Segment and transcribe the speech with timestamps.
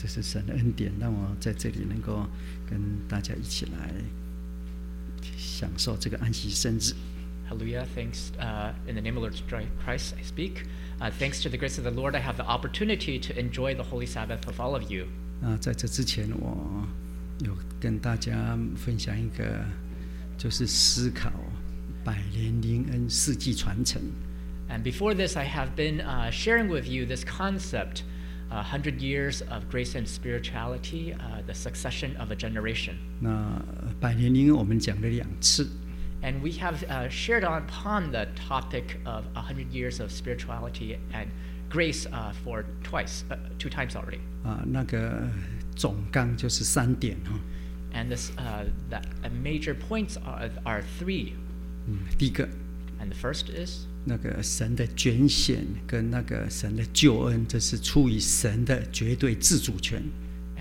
[0.00, 2.26] 这是神的恩典，让我在这里能够
[2.68, 3.90] 跟大家一起来
[5.36, 6.94] 享受这个安息生日。
[7.48, 7.86] Hallelujah.
[7.94, 8.32] Thanks.
[8.40, 9.34] Uh, in the name of Lord
[9.84, 10.64] Christ, I speak.
[11.00, 13.84] Uh, thanks to the grace of the Lord, I have the opportunity to enjoy the
[13.84, 15.06] Holy Sabbath with all of you.
[15.40, 16.88] 那在这之前，我
[17.44, 19.64] 有跟大家分享一个，
[20.36, 21.30] 就是思考
[22.02, 24.02] 百年灵恩世纪传承。
[24.68, 28.02] And before this, I have been uh, sharing with you this concept uh,
[28.50, 32.94] 100 years of grace and spirituality, uh, the succession of a generation.
[33.20, 33.60] 那
[34.00, 35.68] 百年灵恩我们讲了两次，
[36.22, 41.28] And we have uh, shared on upon the topic of 100 years of spirituality and
[41.70, 44.20] grace uh, for twice, uh, two times already.
[44.44, 45.28] 啊，那个
[45.74, 47.38] 总纲就是三点哈。
[47.92, 51.32] And this, uh, that uh, major points are, are three.
[51.86, 52.48] 嗯，第一个，
[53.00, 60.01] And the first is 那个神的拣选跟那个神的救恩，这是出于神的绝对自主权。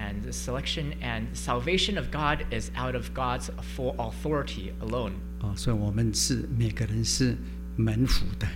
[0.00, 5.12] and the selection and salvation of God is out of God's full authority alone.
[5.41, 7.36] 啊，所以我们是每个人是
[7.77, 8.47] 门福的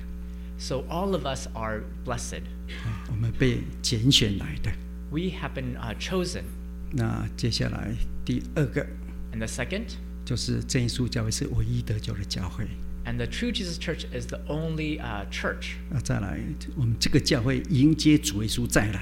[0.58, 2.42] ，So all of us are blessed.
[2.84, 4.72] 啊我们被拣选来的。
[5.10, 6.44] We have been uh, chosen.
[6.92, 8.86] 那接下来第二个
[9.32, 12.66] And the second, 就是真耶稣教会是唯一得救的教会。
[13.05, 15.77] and the true Jesus Church is the only uh, church.
[15.89, 16.39] 那再来，
[16.75, 19.01] 我们这个教会迎接主耶稣再来。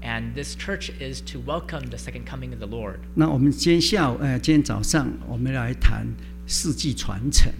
[0.00, 2.98] And this church is to welcome the second coming of the Lord.
[3.14, 6.06] 那我们今天下午，呃，今天早上我们来谈
[6.46, 7.52] 世纪传承。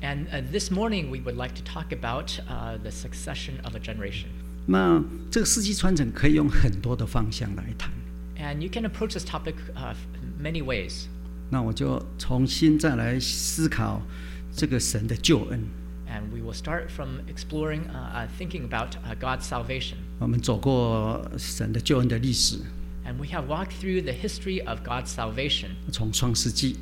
[0.00, 3.80] And uh, this morning, we would like to talk about uh, the succession of a
[3.80, 4.28] generation.
[4.66, 7.90] 那这个世纪传承可以用很多的方向来谈。
[8.38, 9.94] And you can approach this topic uh,
[10.40, 11.06] many ways.
[11.50, 14.00] 那我就重新再来思考
[14.55, 15.59] 这个神的救恩。
[16.07, 19.95] And we will start from exploring, uh, uh, thinking about uh, God's salvation.
[20.19, 22.57] 我们走过神的救恩的历史
[23.05, 26.77] ，And we have walked through the history of God's salvation, 从创世纪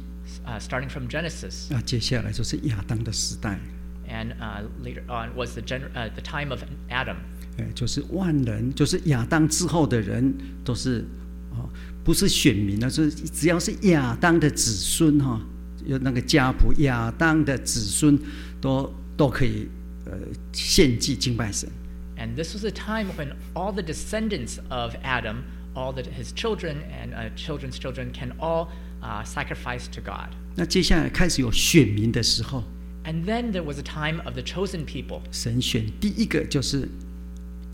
[0.45, 3.59] ，uh, starting from Genesis, 那接下来就是亚当的时代
[4.07, 7.15] ，and uh, later on was the, gen- uh, the time of Adam.
[7.57, 10.33] 哎，就是万人，就是亚当之后的人
[10.63, 11.05] 都是
[11.51, 11.69] 哦，
[12.03, 15.41] 不是选民了，就是只要是亚当的子孙哈、
[15.85, 18.19] 有那个家谱，亚当的子孙
[18.61, 19.67] 都都可以
[20.05, 20.13] 呃
[20.51, 21.69] 献祭敬拜神。
[22.17, 27.13] And this was a time when all the descendants of Adam, all the, his children and
[27.13, 28.67] uh, children's children, can all
[29.01, 30.29] uh, sacrifice to God.
[30.55, 32.63] 那接下来开始有选民的时候
[33.03, 35.21] ，And then there was a time of the chosen people.
[35.31, 36.87] 神选第一个就是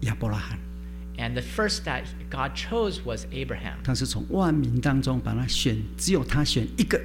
[0.02, 0.58] 亚伯拉罕
[1.18, 3.84] ，And the first that God chose was Abraham.
[3.84, 7.00] 他是从万民当中把他选，只有他选一个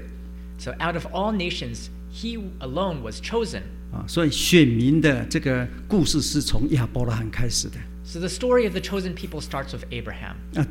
[0.58, 3.62] So out of all nations, he alone was chosen.
[3.92, 7.78] 啊，所以选民的这个故事是从亚伯拉罕开始的。
[8.04, 10.36] So the story of the chosen people starts with Abraham.
[10.52, 10.66] 那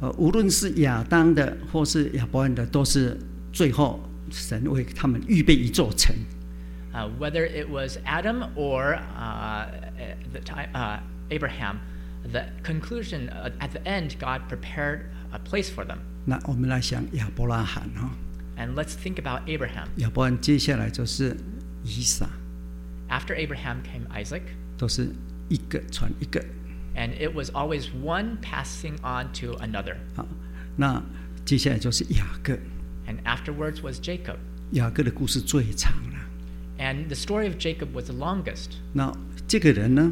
[0.00, 3.18] 呃，无论是亚当的或是亚伯兰的，都是
[3.52, 4.00] 最后
[4.30, 6.14] 神为他们预备一座城。
[6.92, 9.66] Uh, whether it was Adam or uh,
[10.32, 10.98] the time, uh,
[11.30, 11.80] Abraham,
[12.32, 15.98] the conclusion uh, at the end, God prepared a place for them.
[16.24, 18.10] 那我们来想亚伯拉罕哈、
[18.56, 19.86] And let's think about Abraham.
[19.96, 21.36] 亚伯兰接下来就是
[21.84, 22.28] 以撒，
[23.08, 24.42] After Abraham came Isaac,
[24.76, 25.10] 都是
[25.48, 26.44] 一个传一个。
[26.98, 29.96] and it was always one passing on to another.
[30.16, 30.26] 好，
[30.76, 31.00] 那
[31.44, 32.58] 接下来就是雅各，
[33.06, 34.36] And afterwards was Jacob.
[34.72, 36.18] 雅各的故事最长了。
[36.78, 38.72] And the story of Jacob was the longest.
[38.92, 39.16] 那
[39.46, 40.10] 这个人呢，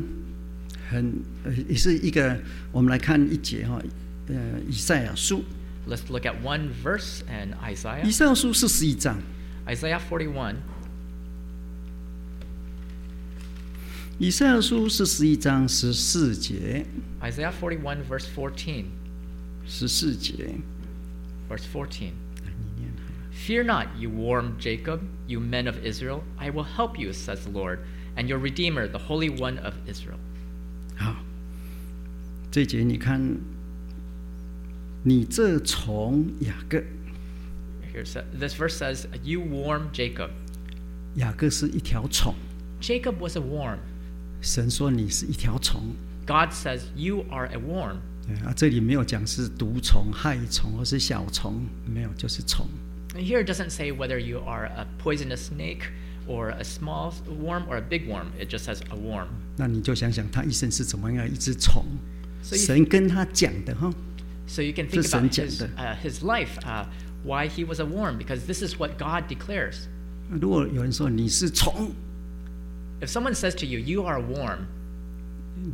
[0.88, 3.82] 很呃也是一个，我们来看一节哈、
[4.28, 4.34] 呃，
[4.69, 5.44] 以赛亚书，
[5.87, 8.04] Let's look at one verse in Isaiah.
[8.04, 9.20] 以赛亚书四十一章，
[9.66, 10.56] Isaiah 41.
[14.19, 16.87] 以赛亚书四十一章十四节，
[17.20, 18.87] Isaiah 41, verse 14.
[19.66, 20.59] 十四节，
[21.50, 22.12] Verse 14.
[22.44, 23.32] 来你念好了。
[23.32, 26.22] Fear not, you warm Jacob, you men of Israel.
[26.37, 27.81] I will help you, says the Lord,
[28.16, 30.19] and your Redeemer, the Holy One of Israel.
[30.97, 31.16] 好，
[32.50, 33.38] 这一节你看，
[35.03, 36.82] 你这从雅各，
[37.94, 40.31] Here's this verse says, You warm Jacob.
[41.14, 42.34] 雅各是一条虫，
[42.81, 43.78] Jacob was a worm.
[44.40, 45.94] 神说你是一条虫。
[46.26, 47.99] God says, You are a worm.
[48.26, 52.67] 对啊，这里没有讲是毒虫、害虫或是小虫，没有，就是虫。
[53.14, 55.93] And here it doesn't say whether you are a poisonous snake
[56.26, 58.26] or a small worm or a big worm.
[58.38, 59.28] It just says a worm.
[59.56, 61.84] 那你就想想他一生是怎么样一只虫，
[62.43, 63.90] 所以神跟他讲的哈。
[64.50, 65.69] So you can 这 think 是神 about 讲 his, 的。
[65.76, 66.87] uh, his life, uh,
[67.25, 69.88] why he was a worm, because this is what God declares.
[70.31, 71.90] 如果有人说你是虫，
[73.00, 74.67] If someone says to you, You are a worm,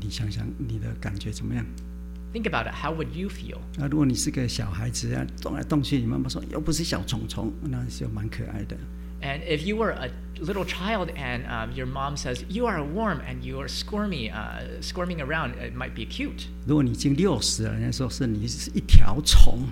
[0.00, 1.64] 你想想你的感觉怎么样？
[2.32, 2.74] Think about it.
[2.74, 3.58] How would you feel?
[3.76, 8.76] 那如果你是个小孩子啊，动来动去，你妈妈说又不是小虫虫，那就蛮可爱的。
[9.20, 10.10] And if you were a
[10.40, 14.30] little child and um, your mom says, You are a worm and you are squirmy,
[14.30, 16.48] uh, squirming around, it might be cute.
[16.66, 19.68] 如果你已经六十了，人家说是你是一条虫，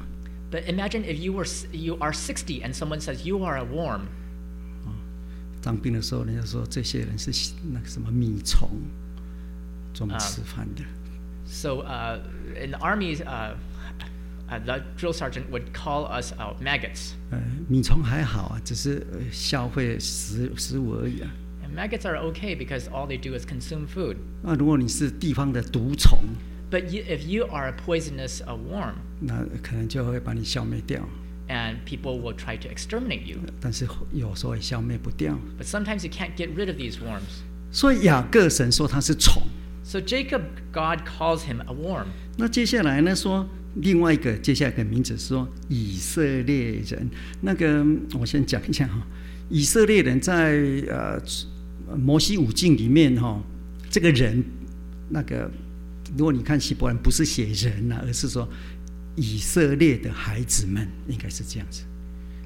[0.52, 3.64] But imagine if you, were, s- you are 60 and someone says, You are a
[3.64, 4.02] worm.
[5.62, 7.32] 当兵的时候，人家说这些人是
[7.72, 8.68] 那个什么米虫，
[9.92, 10.82] 专门吃饭的。
[11.46, 12.20] So uh,
[12.56, 13.54] in the army, uh,
[14.48, 17.12] uh, the drill sergeant would call us uh, maggots.
[17.30, 21.30] 呃，米虫还好啊，只是呃消费食食物而已啊。
[21.64, 24.16] And maggots are okay because all they do is consume food.
[24.42, 26.18] 那如果你是地方的毒虫，
[26.70, 31.08] But you, if you are a poisonous uh, worm, 那可能就会把你消灭掉。
[31.48, 33.38] and people will try to exterminate you.
[33.60, 35.36] 但是有时候也消灭不掉。
[35.58, 37.42] But sometimes you can't get rid of these worms.
[37.72, 39.42] 所以雅各神说他是虫。
[39.82, 40.42] So Jacob,
[40.72, 42.06] God calls him a worm.
[42.36, 47.09] 那接下来呢说 另外一个接下来的名字是说以色列人。
[47.41, 47.85] 那个
[48.19, 49.05] 我先讲一下哈，
[49.49, 50.57] 以色列人在
[50.87, 51.21] 呃
[51.97, 53.41] 摩西五经里面哈，
[53.89, 54.43] 这个人
[55.09, 55.49] 那个
[56.17, 58.47] 如果你看希伯来不是写人呐、而是说
[59.15, 61.83] 以色列的孩子们，应该是这样子。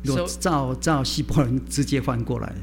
[0.04, 2.54] 如果照照希伯来直接翻过来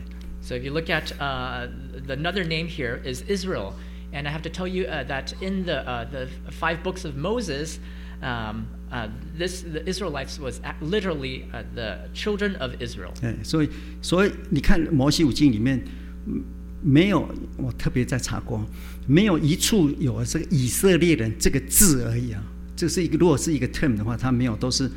[0.42, 1.68] ，So if you look at uh,
[2.06, 3.74] the, another name here is Israel,
[4.12, 7.16] and I have to tell you uh, that in the uh, the five books of
[7.16, 7.78] Moses,
[8.22, 9.08] um, uh,
[9.38, 13.12] this the Israelites was literally uh, the children of Israel.
[13.22, 13.68] 哎，所以
[14.00, 15.82] 所以你看摩西五经里面
[16.26, 16.42] 嗯
[16.82, 18.64] 没有，我特别在查过，
[19.06, 22.42] 没有一处有这个以色列人这个字而已啊。
[22.76, 24.90] 这是一个如果是一个 term 的话，它没有，都是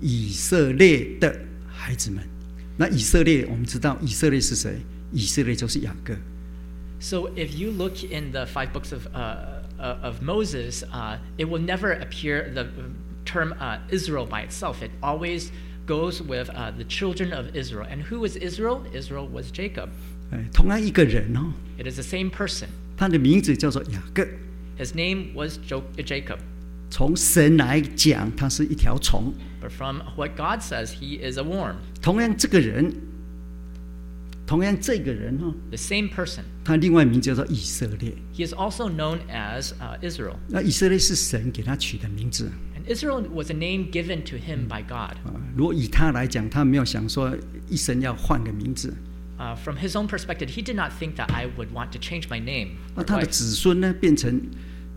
[0.00, 1.34] 以色列的
[1.66, 2.22] 孩子们。
[2.76, 4.76] 那以色列，我们知道以色列是谁？
[5.12, 6.14] 以色列就是雅各。
[7.00, 11.61] So if you look in the five books of uh, uh, of Moses, uh, it will
[11.61, 12.67] never appear the
[13.25, 14.81] term uh, Israel by itself.
[14.81, 15.51] It always
[15.85, 17.87] goes with uh, the children of Israel.
[17.89, 18.83] And who was Israel?
[18.93, 19.89] Israel was Jacob.
[20.31, 22.67] 哎，同样一个人哦， It is the same person.
[22.97, 24.27] 他的名字叫做雅各。
[24.77, 26.39] His name was jo- Jacob.
[26.89, 29.33] 从神来讲，他是一条虫。
[29.61, 31.75] But from what God says, he is a worm.
[32.01, 32.93] 同样这个人，
[34.45, 36.43] 同样这个人哦， The same person.
[36.63, 38.13] 他另外名字叫做以色列。
[38.33, 40.35] He is also known as uh, Israel.
[40.47, 45.17] 那以色列是神给他取的名字 And Israel was a name given to him by God.
[45.25, 45.33] 啊。
[45.55, 47.35] 如果以他来讲，他没有想说
[47.69, 48.93] 一生要换个名字。
[49.39, 52.27] Uh, from his own perspective, he did not think that I would want to change
[52.29, 52.77] my name.
[52.95, 53.29] 那 or 他的 life.
[53.29, 54.41] 子孙呢，变成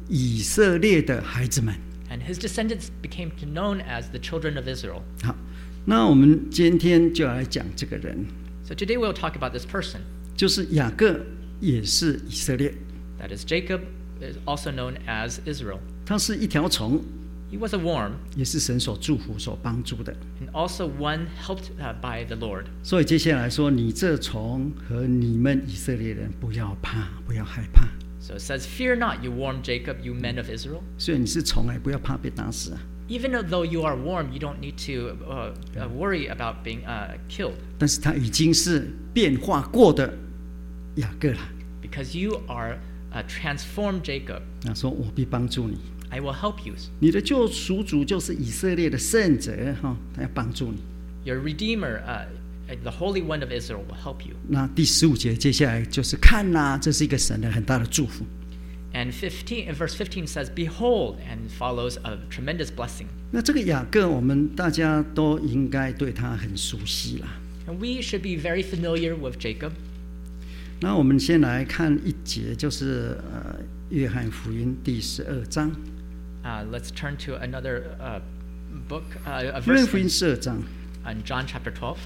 [0.09, 1.75] 以色列的孩子们。
[2.11, 5.03] And his descendants became known as the children of Israel.
[5.23, 5.37] 好，
[5.85, 8.27] 那我们今天就来讲这个人，
[8.65, 9.99] So today we'll talk about this person.
[10.35, 11.21] 就是雅各，
[11.65, 12.75] 也是以色列。
[13.21, 13.81] That is Jacob,
[14.21, 15.79] is also known as Israel.
[16.07, 17.03] 他是一条虫，
[17.51, 20.15] He was a worm 也是神所祝福、所帮助的。
[20.41, 22.67] and also one helped uh, by the Lord.
[22.83, 27.89] 所以接下来说，你这虫和你们以色列人不要怕，不要害怕。
[28.21, 30.83] So it says, Fear not, you worm Jacob, you men of Israel.
[30.99, 32.81] 虽然你是虫哎，不要怕被打死啊。
[33.09, 37.17] Even though you are warm, you don't need to uh, uh, worry about being uh,
[37.29, 40.17] killed 但是他已经是变化过的
[40.97, 41.39] 雅各了。
[41.95, 42.79] because you are
[43.13, 44.43] uh, transformed Jacob.
[44.63, 45.79] 那说我必帮助你，
[46.11, 46.75] I will help you.
[46.99, 50.79] 你的救赎主就是以色列的圣者哈，他要帮助你。
[51.25, 52.25] Your Redeemer, uh,
[52.83, 54.35] the Holy One of Israel, will help you.
[54.49, 58.25] 那第十五节接下来就是看呐、这是一个神的很大的祝福。
[58.93, 63.07] And 15, uh, verse 15 says, Behold, and follows a tremendous blessing.
[63.31, 67.29] 那这个雅各，我们大家都应该对他很熟悉啦。
[67.69, 69.71] And we should be very familiar with Jacob.
[70.82, 73.56] 那我们先来看一节，就是呃，
[73.90, 75.72] 约翰福音第十二章。
[76.44, 78.20] Uh, let's turn to another uh,
[78.88, 80.62] book, uh, a 约翰 verse 福音二章
[81.06, 81.98] ，in John chapter twelve.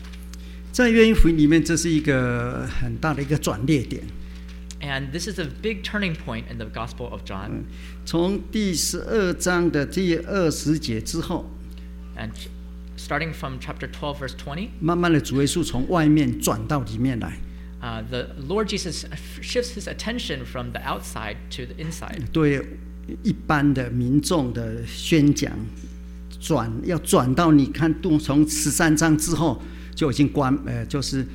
[0.71, 4.03] 在约翰福音里面，这是一个很大的一个转捩点。
[4.81, 7.63] And this is a big turning point in the Gospel of John.
[8.05, 11.51] 从第十二章的第二十节之后
[12.15, 12.29] ，And
[12.97, 17.39] starting from chapter twelve, verse twenty，慢慢的主耶稣从外面转到里面来，
[17.82, 19.04] uh, the Lord Jesus
[19.40, 22.22] shifts his attention from the outside to the inside.
[22.32, 22.62] 对
[23.22, 25.52] 一般的民众的宣讲，
[26.40, 29.62] 转要转到你看，从十三章之后
[29.94, 31.26] 就已经关呃，就是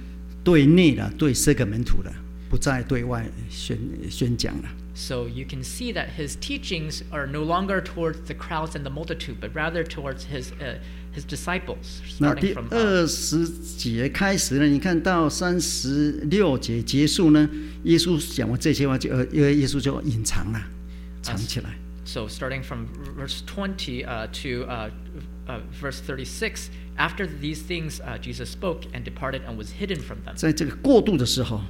[0.43, 2.12] 对内了，对十个门徒了，
[2.50, 3.77] 不再对外宣
[4.10, 4.69] 宣讲了。
[4.96, 8.89] So you can see that his teachings are no longer towards the crowds and the
[8.89, 10.79] multitude, but rather towards his, uh,
[11.14, 17.49] his disciples, 那第 uh, 二十节开始呢，你看到三十六节结束呢，
[17.85, 20.61] 耶稣讲完这些话就呃，因为耶稣就隐藏了，
[21.23, 21.78] 藏起来。
[22.06, 22.87] So starting from
[23.18, 24.90] verse twenty uh, to uh,
[25.49, 26.68] uh, verse thirty-six,
[26.99, 30.35] after these things, uh, Jesus spoke and departed and was hidden from them.
[30.37, 31.62] 在这个过渡的时候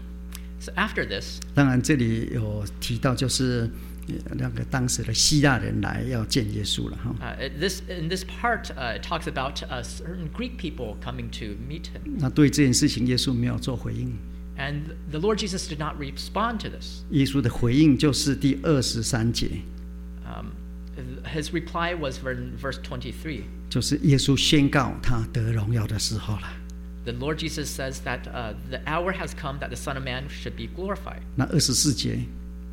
[0.58, 3.93] ，So after this, 当然这里有提到，就是呃
[4.35, 7.15] 那个当时的希腊人来要见耶稣了哈。
[7.21, 11.29] uh, it- this in this part, uh, it talks about uh, certain Greek people coming
[11.29, 14.17] to meet him, 那对这件事情，耶稣没有做回应。
[14.57, 17.03] and the Lord Jesus did not respond to this.
[17.11, 19.61] 耶稣的回应就是第二十三节，
[20.25, 20.47] Um,
[21.33, 23.43] his reply was in verse 23.
[23.69, 26.51] 就是耶稣宣告他得荣耀的时候了。
[27.05, 30.25] The Lord Jesus says that uh, the hour has come that the Son of Man
[30.29, 31.21] should be glorified.
[31.35, 32.19] 那二十四节，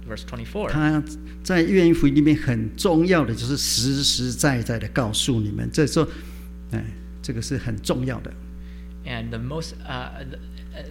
[0.07, 1.01] Verse twenty four 他
[1.43, 6.07] 在约翰福音里面很重要的就是实实在在的告诉你们，这时候，
[6.71, 6.83] 哎，
[7.21, 8.33] 这个是很重要的。
[9.05, 10.25] And the most, uh,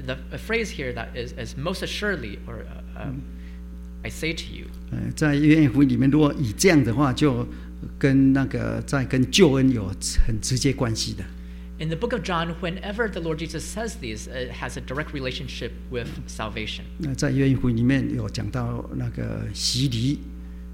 [0.07, 3.21] the, the phrase here that is, is most assuredly, or uh, um,
[4.03, 7.47] I say to you, 呃，在约翰福音里面，如果以这样的话，就
[7.99, 9.93] 跟那个在跟救恩有
[10.27, 11.25] 很直接关系的。
[11.80, 15.72] in the book of John, whenever the Lord Jesus says these, it has a direct relationship
[15.92, 16.84] with salvation.
[16.98, 20.20] 那在约翰福音里面有讲到那个洗礼，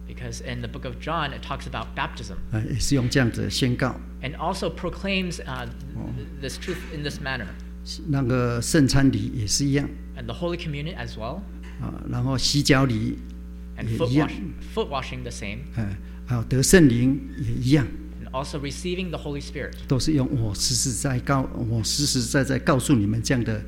[0.08, 3.96] Because in the book of John, it talks about baptism 呃，也是用这样子的宣告。
[4.22, 5.68] and also proclaims uh,
[6.42, 7.48] this truth in this manner.
[8.08, 11.42] 那个圣餐礼也是一样 And the Holy Communion as well,
[11.82, 13.18] 啊，然后洗脚礼
[13.78, 15.98] and 也 foot, 一样 wash, foot washing the same, 呃，
[16.28, 17.88] 还有得圣灵也一样，
[18.27, 19.75] And also receiving the Holy Spirit.
[19.87, 23.63] 都是用我实实在告我实实在在告诉你们这样的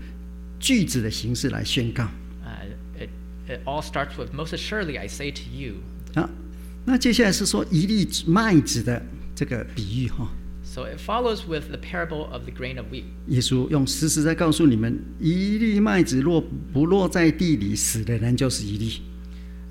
[0.59, 2.05] 句子的形式来宣告
[2.45, 3.11] Uh, it,
[3.49, 5.75] it all starts with, Most assuredly, I say to you.
[6.15, 6.29] 啊。
[6.85, 9.03] 那接下来是说一粒麦子的
[9.35, 10.29] 这个比喻哈、
[10.65, 13.05] So it follows with the parable of the grain of wheat.
[13.29, 19.03] 耶稣用实实在告诉你们，一粒麦子若不落在地里，死的人就是一粒。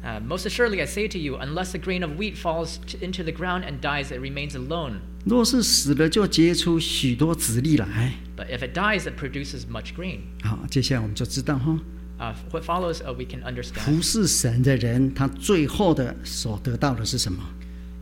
[0.07, 3.23] Uh, most assuredly, I say to you, unless a grain of wheat falls t- into
[3.23, 5.01] the ground and dies, it remains alone.
[5.25, 8.15] 若是死了，就结出许多子粒来。
[8.37, 10.23] But if it dies, it produces much grain.
[10.43, 11.79] 好，接下来我们就知道哈，
[12.19, 13.81] Uh, what follows, uh, we can understand.
[13.85, 17.41] 服侍神的人，他最后的所得到的是什么？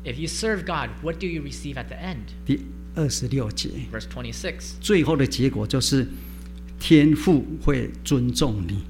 [0.04, 2.32] If you serve God, what do you receive at the end?
[2.47, 2.61] 第
[2.94, 4.76] 二十六节， Verse 26.
[4.80, 6.06] 最后的结果就是
[6.78, 8.82] 天父会尊重你。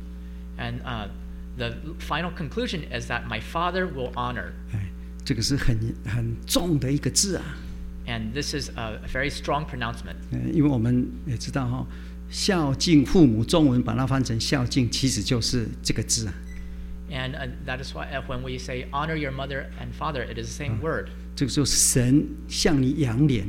[0.56, 1.08] And uh,
[1.56, 4.52] the final conclusion is that my Father will honor.
[4.72, 4.90] 哎，
[5.24, 7.44] 这个是很很重的一个字啊。
[8.06, 10.16] And this is a, a very strong pronouncement.
[10.32, 11.86] 嗯，因为我们也知道哈，
[12.30, 16.34] 孝敬父母，中文把它翻成孝敬，其实就是这个字啊。
[17.12, 20.38] And uh, that is why uh, when we say honor your mother and father, it
[20.38, 21.08] is the same word.
[21.36, 23.46] 这个就是神向你仰脸。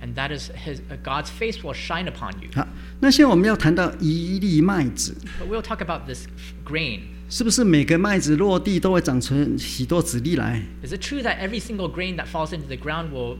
[0.00, 2.50] And that is his, uh, God's face will shine upon you.
[2.54, 2.66] 好，
[3.00, 7.02] 那现在我们要谈到一粒麦子， But we'll talk about this f- grain.
[7.29, 13.37] 是不是每个麦子落地都会长成许多籽粒来？Is it true that every single grain that falls into the ground will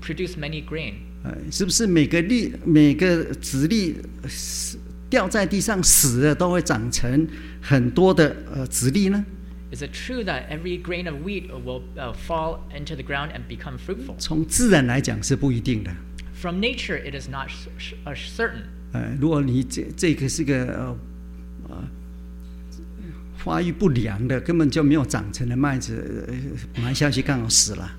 [0.00, 0.94] produce many grain?
[1.24, 4.78] 呃，是不是每个粒每个籽粒死
[5.10, 7.28] 掉在地上死了都会长成
[7.60, 9.22] 很多的呃籽粒呢
[9.72, 13.76] ？Is it true that every grain of wheat will uh, fall into the ground and become
[13.76, 14.16] fruitful?
[14.18, 15.90] 从自然来讲是不一定的。
[16.32, 17.48] From nature, it is not
[18.06, 18.62] uh, certain.
[18.92, 20.96] 呃，如果你这这个是个呃呃
[23.38, 27.90] 发育不良的，根本就没有长成的麦子，呃埋下去刚好死了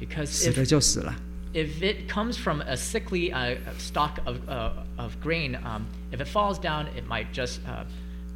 [0.00, 1.14] ，Because 死了就死了。
[1.54, 6.58] if it comes from a sickly uh, stock of, uh, of grain, um, if it falls
[6.58, 7.84] down, it might just uh,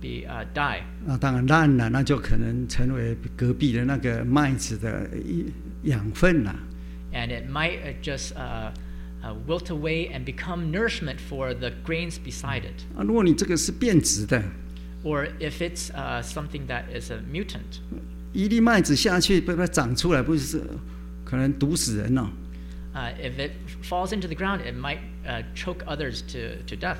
[0.00, 0.84] be uh, die.
[1.04, 6.54] 那当然烂了，那就可能成为隔壁的那个麦子的一养分了。
[7.12, 8.72] And it might uh, just uh,
[9.22, 12.84] uh, wilt away and become nourishment for the grains beside it.
[12.96, 14.40] 啊，如果你这个是变质的，
[15.04, 15.90] or if it's
[16.22, 17.80] something that is a mutant.
[18.32, 20.62] 一粒麦子下去不不长出来不是
[21.24, 22.30] 可能毒死人了
[22.92, 23.52] 啊 if it
[23.82, 26.98] falls into the ground it might ah choke others to to death.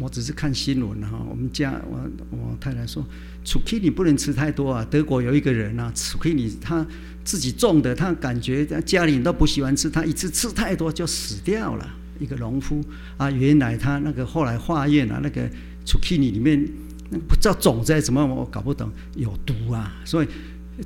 [0.00, 1.98] 我只是看新闻哈我们家我
[2.30, 3.04] 我太太说
[3.44, 6.86] chiki 你不能吃太多啊德国有一个人呐 chiki 你他
[7.24, 11.88] 自己种的他感觉家里人都不喜欢吃他一次吃太多就死掉了
[12.18, 12.82] 一个农夫。
[13.16, 15.48] 啊原来他那个后来化验啊那个
[15.87, 16.67] zucchini 里面
[17.09, 20.27] 那个不知道种子还是怎么，我搞不懂，有毒啊，所以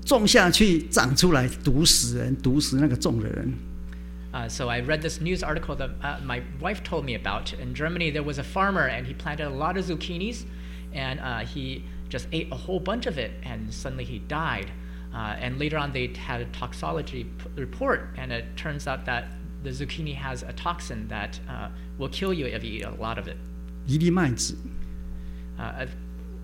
[0.06, 3.54] 种下去长出来毒死人，毒死那个种的人。
[4.34, 7.54] Uh, so I read this news article that uh, my wife told me about.
[7.60, 10.44] In Germany, there was a farmer and he planted a lot of zucchinis,
[10.94, 14.68] and uh, he just ate a whole bunch of it, and suddenly he died.
[15.12, 19.30] Uh, and later on, they had a toxology p- report, and it turns out that
[19.64, 23.18] the zucchini has a toxin that uh, will kill you if you eat a lot
[23.18, 23.38] of it.
[23.88, 24.56] 一粒麦子
[25.58, 25.88] Uh, a,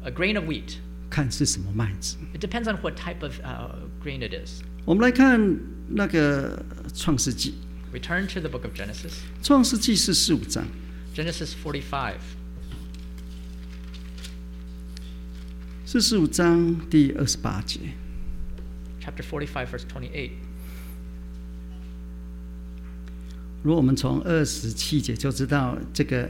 [0.06, 0.78] a grain of wheat
[1.10, 2.18] 看是什么麦子。
[2.34, 4.62] It depends on what type of uh, grain it is.
[4.86, 5.40] 我们来看
[5.88, 7.54] 那个创世纪，
[7.94, 9.20] Return to the book of Genesis.
[9.44, 10.66] 创世纪是十五章，
[11.16, 12.16] Genesis 45.
[15.86, 17.80] 是十五章第二十八节。
[19.00, 20.32] Chapter 45, verse 28.
[23.62, 26.30] 如果我们从二十七节就知道这个，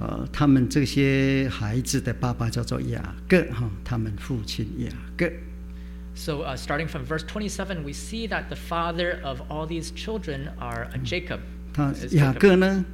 [0.00, 5.30] 呃，他们这些孩子的爸爸叫做雅各哈，他们父亲雅各。
[6.14, 10.88] So, uh, starting from verse 27, we see that the father of all these children are
[10.92, 11.40] uh, Jacob.
[11.72, 12.84] 他雅各呢，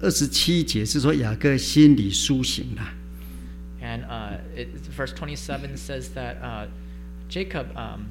[0.00, 2.82] 二十七节是说雅各心里苏醒了
[3.80, 6.66] ，And uh, it, verse 27 says that uh,
[7.28, 8.06] Jacob, um,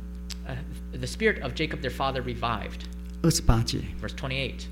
[0.48, 0.56] uh,
[0.98, 2.86] the spirit of Jacob, their father, revived.
[3.22, 4.68] 二十八节 Verse 28.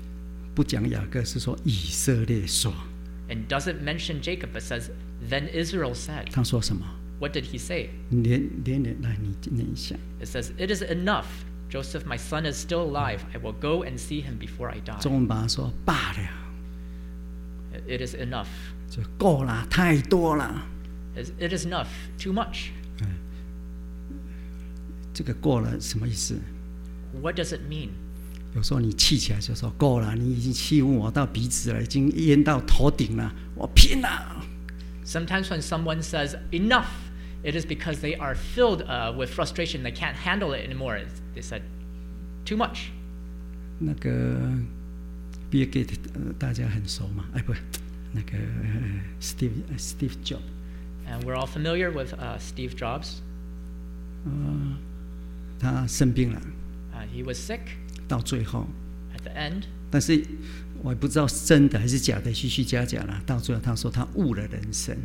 [0.54, 2.72] 不讲雅各，是说以色列说，
[3.31, 4.89] And doesn't mention Jacob, but says,
[5.21, 6.31] Then Israel said.
[6.31, 6.85] 他说什么？
[7.19, 7.89] What did he say?
[8.11, 9.95] 连连连来，你念一下。
[10.21, 11.25] It says, It is enough.
[11.69, 13.21] Joseph, my son, is still alive.
[13.33, 14.99] I will go and see him before I die.
[15.01, 16.29] 中文把它说罢了，
[17.87, 18.47] It is enough.
[18.89, 20.65] 就够了，太多了。
[21.15, 21.87] It it is enough.
[22.17, 22.69] Too much.
[25.13, 26.39] 这个过了什么意思？
[27.19, 27.89] What does it mean?
[28.55, 34.43] 有时候你气起来就说够了，你已经欺负我到鼻子了，已经淹到头顶了，我拼了。
[35.05, 36.87] Sometimes when someone says enough,
[37.43, 39.83] it is because they are filled uh, with frustration.
[39.83, 40.97] They can't handle it anymore.
[40.97, 41.61] It's- They said
[42.45, 42.89] too much.
[43.79, 44.09] 那个
[45.51, 47.25] Bill Gates 呃大家很熟嘛？
[47.33, 47.53] 哎，不，
[48.11, 50.39] 那个呃 Steve 呃 Steve Jobs，
[51.07, 53.19] And we're all familiar with uh, Steve Jobs.
[55.59, 56.41] 他生病了，
[56.91, 57.59] Uh, he was sick
[58.08, 58.66] 到最后
[59.16, 59.62] ，at the end.
[59.90, 60.24] 但是
[60.82, 63.22] 我也不知道是真的还是假的，虚虚假假了。
[63.26, 64.96] 到最后他说他悟了人生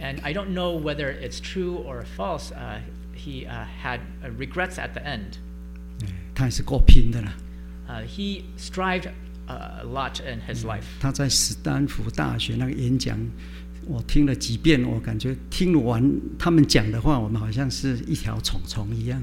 [0.00, 2.50] ，And I don't know whether it's true or false.
[2.52, 2.80] Uh,
[3.14, 5.38] he uh, had uh, regrets at the end.
[6.02, 7.34] 哎他也是够拼的了。
[7.88, 9.10] Uh, he strived
[9.46, 10.84] uh, a lot in his life.
[11.00, 13.18] 他在斯坦福大学那个演讲，
[13.86, 16.02] 我听了几遍，我感觉听完
[16.38, 19.22] 他们讲的话，我们好像是一条虫虫一样，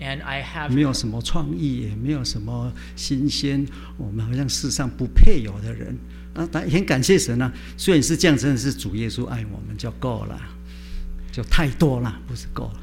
[0.00, 5.96] And I have 没有什么创意，也没有什么新鲜，我们好像世上不配有的人。
[6.34, 7.52] 啊，但很感谢神啊！
[7.76, 10.40] 虽然是这样，真的是主耶稣爱我们就够了，
[11.30, 12.80] 就太多了，不是够了。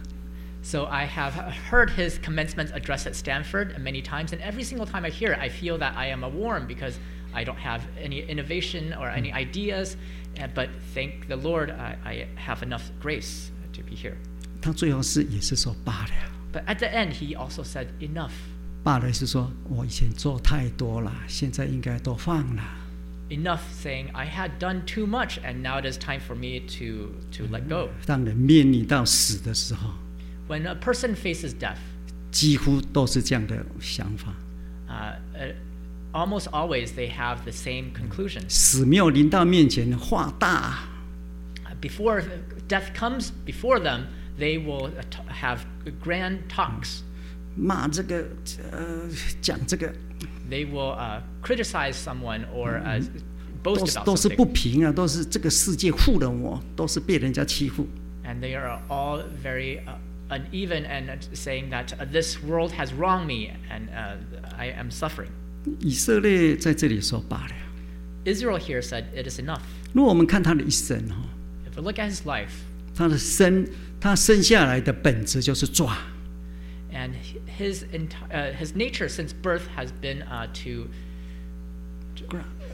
[0.62, 1.34] So I have
[1.72, 5.40] heard his commencement address at Stanford many times, and every single time I hear it,
[5.40, 6.98] I feel that I am a worm because
[7.34, 9.96] I don't have any innovation or any ideas.
[10.38, 14.18] uh, But thank the Lord, I, I have enough grace to be here.
[14.62, 16.14] 他最后是也是说罢了，
[16.54, 18.32] But at the end, he also said, Enough.
[18.84, 22.64] 罢了是说我以前做太多了，现在应该都放了。
[23.30, 27.12] Enough, saying, I had done too much, and now it is time for me to,
[27.38, 27.90] to let go.
[28.08, 29.92] 当人面临到死的时候，
[30.48, 31.78] When a person faces death,
[32.32, 34.34] 几乎都是这样的想法。
[34.88, 35.54] uh, uh,
[36.12, 38.42] almost always they have the same conclusion.
[38.50, 40.86] 死没有临到面前，话大，
[41.66, 42.24] Uh, Before
[42.68, 44.06] death comes before them,
[44.38, 45.60] they will uh, t- have
[46.04, 47.02] grand talks.
[47.56, 48.26] 骂这个，
[48.72, 49.10] 呃，
[49.42, 49.94] 讲这个，
[50.50, 53.04] They will uh, criticize someone or uh,
[53.62, 54.52] 都 boast 是 about 都是不 something.
[54.54, 57.88] 平啊，都是这个世界负了我，都是被人家欺负。
[58.24, 59.98] And they are all very uh,
[60.30, 64.16] uneven and uh, saying that uh, this world has wronged me and uh,
[64.58, 65.30] I am suffering.
[65.80, 67.54] 以色列在这里说罢了。
[68.26, 69.62] Israel here said, It is enough.
[69.92, 71.16] 如果我们看他的一生哈，
[71.70, 72.62] If we look at his life,
[72.95, 73.67] 他的生，
[74.01, 75.97] 他生下来的本质就是抓
[76.93, 77.13] ，and
[77.59, 80.89] his, enti- uh, his nature since birth has been uh, to,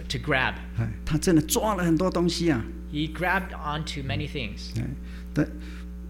[0.08, 0.54] to grab.
[0.78, 2.64] 哎，他真的抓了很多东西啊。
[2.92, 4.76] He grabbed onto many things.
[4.78, 4.84] 哎，
[5.32, 5.48] 但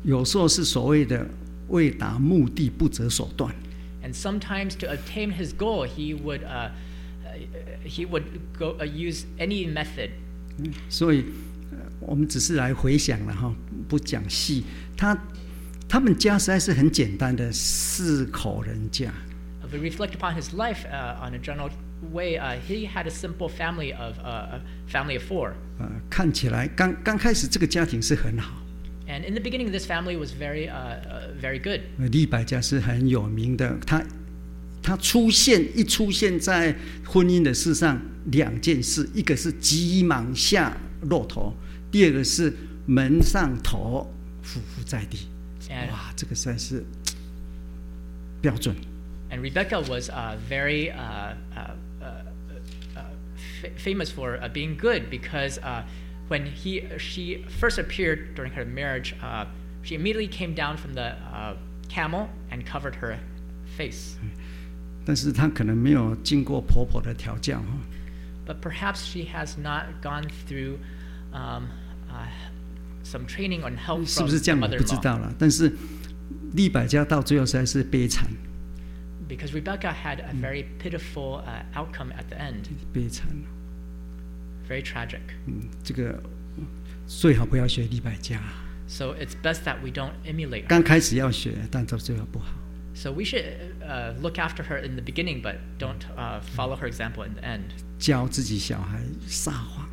[0.03, 1.27] 有时候是所谓的
[1.69, 3.55] 为达目的不择手段。
[4.03, 6.71] And sometimes to obtain his goal, he would, uh,
[7.25, 7.37] uh,
[7.85, 8.25] he would
[8.59, 10.11] go, uh, use any method.
[10.89, 11.33] 所以，呃
[12.01, 13.55] 我们只是来回想了哈，
[13.89, 14.65] 不讲细。
[14.97, 15.17] 他
[15.89, 19.13] 他们家实在是很简单的四口人家
[19.73, 21.71] we reflect upon his life uh, on a general
[22.13, 24.61] way, uh, he had a simple family of uh, a
[24.91, 25.53] family of four.
[25.79, 28.61] 呃，看起来刚刚开始这个家庭是很好。
[29.07, 31.81] And in the beginning, this family was very, uh, uh, very good.
[31.99, 34.03] 呃利百家是很有名的，他
[34.83, 41.55] 他出现一出现在婚姻的事上两件事，一个是急忙下骆驼，
[41.92, 45.28] 第二个是门上头匍匐在地。
[45.70, 46.84] And- 哇，这个实在是
[48.42, 48.76] 标准。
[49.32, 52.24] And Rebecca was uh, very uh, uh, uh,
[52.96, 53.02] uh,
[53.62, 55.84] fa- famous for uh, being good because uh,
[56.30, 59.46] when he she first appeared during her marriage, uh,
[59.84, 61.56] she immediately came down from the uh,
[61.90, 63.18] camel and covered her
[63.76, 64.18] face.
[65.06, 67.68] 但是她可能没有经过婆婆的调教哈。
[68.46, 70.78] But perhaps she has not gone through
[71.34, 71.68] um, uh,
[73.04, 75.02] some training on help 是 from 不是这 the 样我不知 mother-in-law.
[75.04, 75.34] 道了。
[75.38, 75.72] 但是
[76.54, 78.28] 利百加到最后实在是悲惨，
[79.28, 83.28] Because Rebecca had a very pitiful uh, outcome at the end, 悲惨。
[84.68, 85.22] very tragic.
[85.46, 86.22] 嗯，这个
[87.08, 88.42] 最好不要学利百加。
[88.88, 90.68] So it's best that we don't emulate her.
[90.68, 92.54] 刚开始要学，但到最后不好。
[92.94, 93.44] So we should
[93.84, 97.42] uh, look after her in the beginning, but don't uh, follow her example in the
[97.42, 97.72] end.
[98.00, 99.90] 教自己小孩撒谎，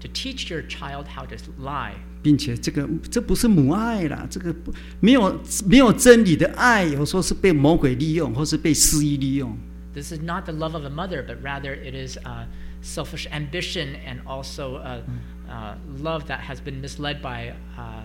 [0.00, 1.94] To teach your child how to lie.
[2.22, 9.56] 并且这个这不是母爱啦，这个不没有没有真理的爱，有时候是被魔鬼利用，或是被私意利用。
[9.94, 12.44] This is not the love of a mother, but rather it is uh,
[12.82, 15.00] selfish ambition and also uh,
[15.48, 18.02] uh, love that has been misled by uh,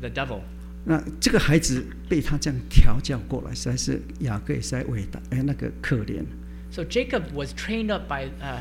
[0.00, 0.42] the devil.
[0.84, 6.24] 那这个孩子被他这样调教过来，实在是雅各也实在伟大，哎，那个可怜。
[6.70, 8.60] So Jacob was trained up by uh,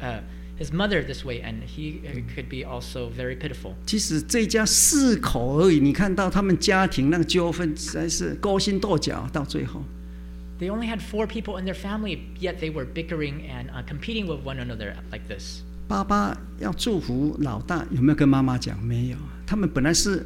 [0.00, 0.20] uh,
[0.61, 3.73] his mother this way, and he uh, could be also very pitiful.
[3.85, 9.83] 其实这家四口而已，你看到他们家庭那个纠纷，实在是勾心斗角，到最后。
[10.59, 14.45] They only had four people in their family, yet they were bickering and uh, competing with
[14.45, 15.63] one another like this.
[15.87, 18.79] 爸爸要祝福老大，有没有跟妈妈讲？
[18.83, 19.17] 没有。
[19.47, 20.23] 他们本来是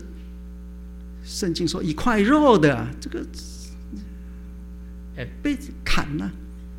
[1.23, 3.25] 圣经说一块肉的啊，这个
[5.41, 6.29] 被砍了。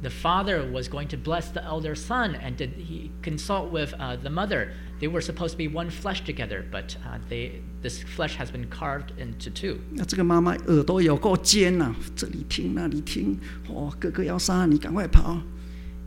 [0.06, 4.16] the father was going to bless the elder son, and did he consult with uh,
[4.16, 4.74] the mother?
[5.00, 8.68] They were supposed to be one flesh together, but uh, they this flesh has been
[8.70, 9.80] carved into two.
[9.92, 15.42] 那这个妈妈耳朵有够尖呐、这里听那里听，哦，哥哥要杀你，赶快跑！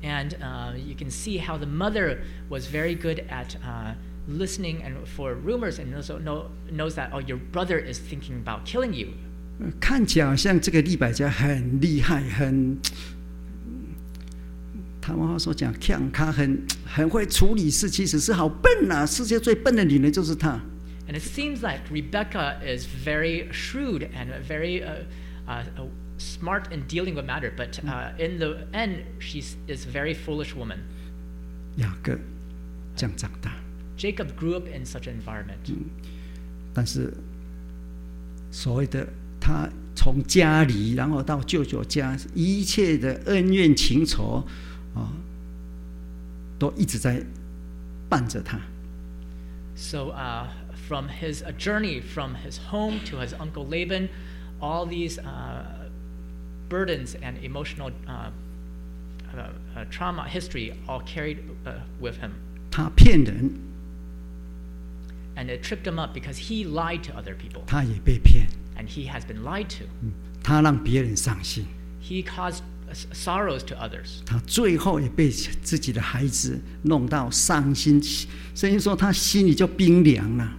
[0.02, 3.94] And uh, you can see how the mother was very good at uh,
[4.28, 8.64] listening and for rumors, and also know, knows that oh, your brother is thinking about
[8.64, 9.14] killing you.
[9.60, 12.78] 呃看起来好像这个利百加很厉害，很，
[15.09, 20.61] 台湾话说讲，强他很很会处理事，其实是好笨呐、世界最笨的女人就是她。
[21.07, 25.05] And it seems like Rebecca is very shrewd and very uh,
[25.47, 25.87] uh, uh,
[26.19, 30.53] smart in dealing with matter, but uh, in the end, she is a very foolish
[30.55, 30.77] woman.
[31.77, 32.15] 雅各
[32.95, 33.55] 这样长大
[33.97, 35.73] ，Jacob grew up in such an environment.
[36.71, 37.11] 但是
[38.51, 39.07] 所谓的
[39.39, 44.47] 他从家里，然后到舅舅家，一切的恩怨情仇
[44.98, 45.12] 啊，
[46.58, 47.22] 都一直在
[48.08, 48.60] 伴着他。
[49.76, 50.46] So, uh,
[50.88, 54.08] from his uh, journey from his home to his uncle Laban,
[54.60, 55.88] all these uh,
[56.68, 58.30] burdens and emotional uh,
[59.34, 62.30] uh, uh, trauma history all carried uh, with him.
[62.70, 63.50] 他骗人，
[65.36, 67.62] And it tripped him up because he lied to other people.
[67.66, 69.84] 他也被骗， And he has been lied to.
[70.42, 71.66] 他让别人伤心，
[72.02, 74.21] He caused uh, s- sorrows to others.
[74.25, 78.01] 他最后也被自己的孩子弄到伤心。
[78.55, 80.57] 圣经说他心里就冰凉了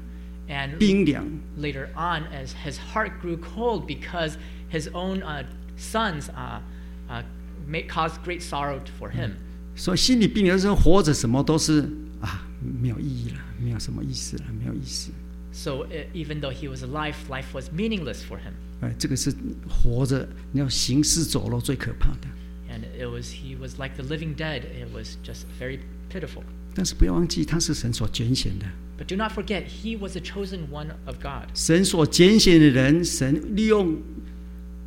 [0.49, 1.25] ，And 冰凉。
[1.59, 4.35] later on, as his heart grew cold because
[4.71, 5.45] his own uh,
[5.79, 6.61] sons uh,
[7.09, 7.23] uh,
[7.69, 9.33] ma- caused great sorrow for him.
[9.77, 11.89] 所以心里病凉的时候，活着什么都是
[12.21, 12.47] 啊，
[12.81, 15.11] 没有意义了，没有什么意思了，没有意思。
[15.52, 18.54] So uh, even though he was alive, life was meaningless for him.
[18.82, 19.34] 哎，这个是
[19.70, 22.28] 活着，你要行尸走肉最可怕的。
[22.70, 24.64] And it was he was like the living dead.
[24.64, 25.80] It was just very
[26.12, 26.44] pitiful.
[26.74, 28.66] 但是不要忘记，他是神所拣选的。
[28.98, 31.50] But do not forget, he was the chosen one of God.
[31.54, 33.98] 神所拣选的人，神利用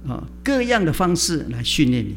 [0.06, 2.16] 啊各样的方式来训练你。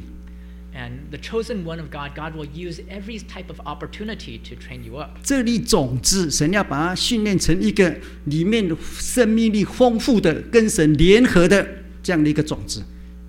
[0.76, 4.86] And the chosen one of God, God will use every type of opportunity to train
[4.86, 5.20] you up.
[5.22, 11.68] 这粒种子，神要把它训练成一个里面生命力丰富的、跟神联合的
[12.02, 12.86] 这样的一个种子。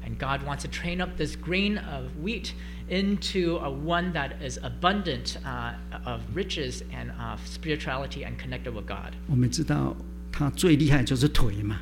[0.06, 2.52] And God wants to train up this grain of wheat
[2.88, 5.72] into a one that is abundant uh,
[6.04, 9.14] of riches and uh, spirituality and connected with God.
[9.26, 9.96] 我们知道
[10.30, 11.80] 他最厉害就是腿嘛，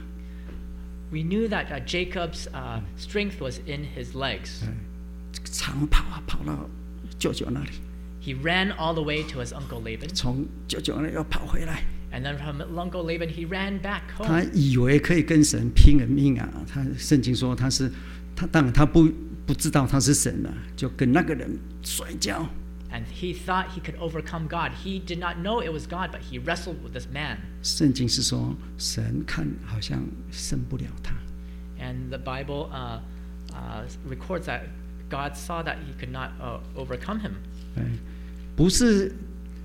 [1.11, 4.63] We knew that uh, Jacob's uh, strength was in his legs.
[4.63, 4.73] 这个
[5.45, 6.69] 长跑啊，跑到
[7.19, 7.71] 舅舅那里，
[8.23, 11.83] He ran all the way to his uncle Laban, 从舅舅那里又跑回来。
[12.13, 14.51] and then from uncle Laban he ran back 他 home.
[14.53, 16.49] 以为可以跟神拼了命啊！
[16.67, 17.91] 他圣经说他是
[18.35, 19.09] 他，当然他不
[19.47, 22.49] 不知道他是神了、就跟那个人摔跤。
[22.93, 24.73] And he thought he could overcome God.
[24.85, 27.39] He did not know it was God, but he wrestled with this man.
[27.63, 31.15] 圣经是说神看好像胜不了他，
[31.79, 32.99] And the Bible uh,
[33.53, 34.63] uh, records that
[35.10, 37.34] God saw that he could not uh, overcome him.
[37.78, 37.84] 哎，
[38.56, 39.14] 不是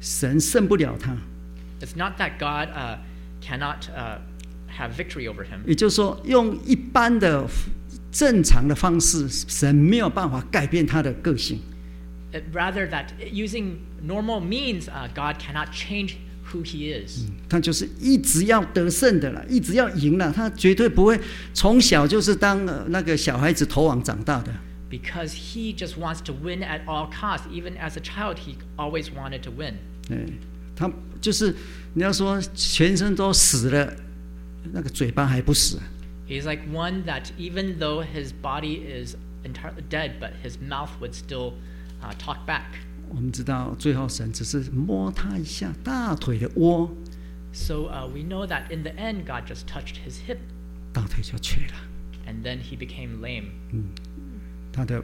[0.00, 1.16] 神胜不了他
[1.80, 2.98] ，It's not that God uh,
[3.40, 4.18] cannot uh,
[4.76, 5.60] have victory over him.
[5.66, 7.46] 也就是说，用一般的
[8.12, 11.60] 正常的方式，神没有办法改变他的个性。
[12.32, 16.16] Uh, Rather, that using normal means, uh, God cannot change
[16.52, 17.24] who he is.
[17.48, 21.18] 他就是一直要得胜的了，一直要赢了，他绝对不会
[21.54, 24.52] 从小就是当呃那个小孩子头王长大的。
[24.89, 27.47] Because he just wants to win at all costs.
[27.51, 29.79] Even as a child, he always wanted to win.
[30.09, 30.25] 哎，
[30.75, 31.55] 他就是
[31.93, 33.95] 你要说全身都死了，
[34.71, 35.79] 那个嘴巴还不死。
[36.27, 41.13] He's like one that even though his body is entirely dead, but his mouth would
[41.13, 41.53] still
[42.01, 42.79] uh, talk back.
[43.09, 46.91] 我们知道最后神只是摸他一下大腿的窝，
[47.51, 50.37] So uh, we know that in the end, God just touched his hip,
[50.93, 51.73] 大腿就瘸了，
[52.27, 53.51] and then he became lame.
[54.72, 55.02] 他的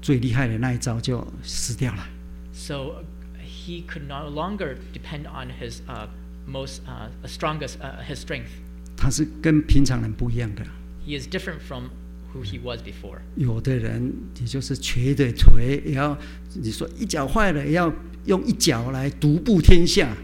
[0.00, 2.06] 最厉害的那一招就死掉了。
[2.52, 3.04] So uh,
[3.44, 6.08] he could no longer depend on his uh,
[6.46, 8.50] most uh, strongest uh, his strength.
[8.96, 10.64] 他是跟平常人不一样的。
[11.06, 11.90] He is different from
[12.32, 13.18] who he was before.
[13.36, 16.16] 有的人也就是瘸的腿，也要
[16.54, 17.92] 你说一脚坏了，也要
[18.24, 20.16] 用一脚来独步天下。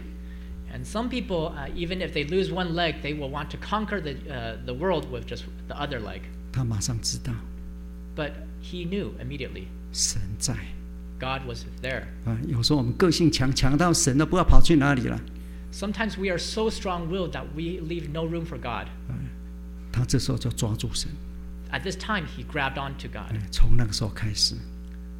[0.73, 4.01] And some people, uh, even if they lose one leg, they will want to conquer
[4.01, 6.21] the uh, the world with just the other leg.
[6.52, 7.32] 他马上知道
[8.16, 10.54] But he knew immediately 神在
[11.20, 12.04] God was there.
[12.24, 12.38] 啊。
[12.46, 15.20] 有时候我们个性强，强到神都不知道跑去哪里了。
[15.72, 18.88] Sometimes we are so strong-willed that we leave no room for God.
[19.92, 21.10] 他这时候就抓住神，
[21.70, 23.30] At this time, he grabbed onto God.
[23.32, 24.54] 哎从那个时候开始，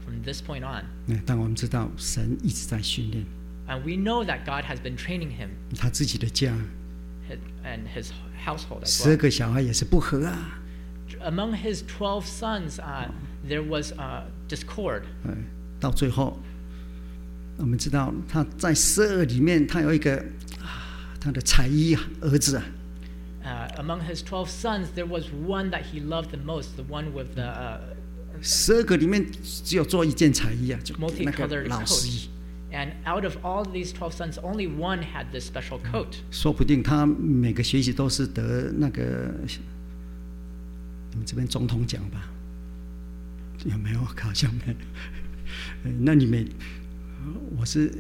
[0.04, 3.24] From this point on, 哎但我们知道神一直在训练
[3.66, 6.54] and we know that God has been training him 他自己的家，
[7.28, 8.10] hi- and his
[8.42, 9.16] household as 十二 well.
[9.18, 10.60] 个小孩也是不和啊。
[11.22, 13.10] Among his twelve sons, uh,
[13.46, 15.02] there was uh, discord.
[15.26, 15.34] 哎，
[15.80, 16.38] 到最后，
[17.56, 20.16] 我们知道他在十二里面，他有一个
[20.60, 22.64] 啊，他的才艺儿子啊，
[23.44, 27.12] Uh, among his 12 sons, there was one that he loved the most, the one
[27.14, 27.80] with the uh,
[28.42, 32.28] 十二个里面只有做一件才艺啊，就那个 multicolored 老师 coat.
[32.70, 36.18] And out of all these 12 sons, only one had this special coat.
[36.30, 39.32] 说不定他每个学习都是得那个
[41.13, 42.29] 你们这边总统奖吧？
[43.65, 43.99] 有没有？
[44.03, 44.73] 好像没有。
[45.83, 46.45] 呃那你们，
[47.55, 47.91] 我是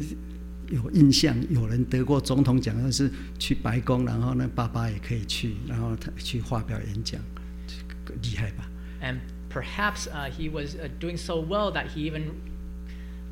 [0.69, 7.21] 有印象，有人得过总统奖，但是去白宫，然后呢，爸爸也可以去，然后他去发表演讲，
[7.67, 8.67] 这个厉害吧
[9.01, 9.19] ？And
[9.51, 12.31] perhaps uh, he was uh, doing so well that he even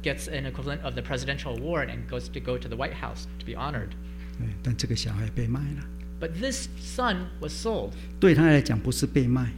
[0.03, 3.25] gets an equivalent of the presidential award and goes to go to the White House
[3.39, 3.89] to be honored.
[4.37, 5.87] 对，但这个小孩被卖了
[6.19, 7.93] ，But this son was sold.
[8.19, 9.51] 对他来讲不是被卖。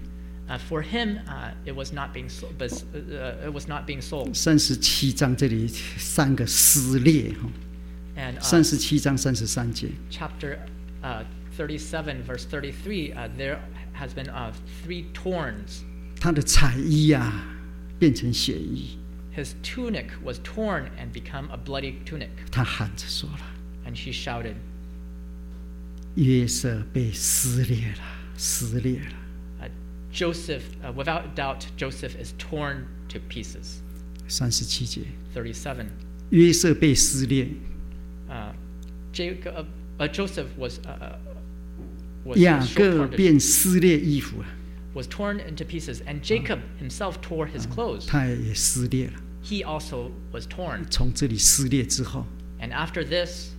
[0.49, 2.55] Uh, for him, uh, it was not being sold.
[2.57, 4.35] But, uh, it was not being sold.
[4.35, 5.69] 三十七章这里
[5.99, 7.51] 三个撕裂哈，
[8.17, 9.91] And uh, 三十七章三十三节。
[10.11, 10.59] chapter
[11.03, 11.25] uh,
[11.57, 13.59] 37, verse 33, uh, there
[13.93, 15.83] has been uh, three torns.
[16.19, 17.31] 他的彩衣呀、
[17.99, 18.97] 变成血衣，
[19.37, 22.31] His tunic was torn and become a bloody tunic.
[22.51, 23.41] 他喊着说了
[23.87, 24.55] And she shouted,：“
[26.17, 28.03] 约瑟被撕裂了，
[28.37, 29.13] 撕裂了。
[30.13, 33.81] uh, Joseph, uh, without doubt, Joseph is torn to pieces.
[34.29, 35.03] ”三十七节，
[35.35, 35.87] 37.
[36.31, 37.49] 约瑟被撕裂，
[38.29, 38.53] Uh,
[39.15, 39.65] Jacob,
[39.99, 41.17] uh, Joseph was, uh,
[42.25, 44.47] was, 雅 was, 各 torn to- 便撕裂衣服了，
[44.95, 46.03] was torn into pieces.
[46.07, 48.07] And Jacob himself tore his clothes.
[48.07, 49.15] 他也撕裂了。
[49.43, 50.85] He also was torn.
[50.91, 52.27] 从这里撕裂之后，
[52.61, 53.53] And after this,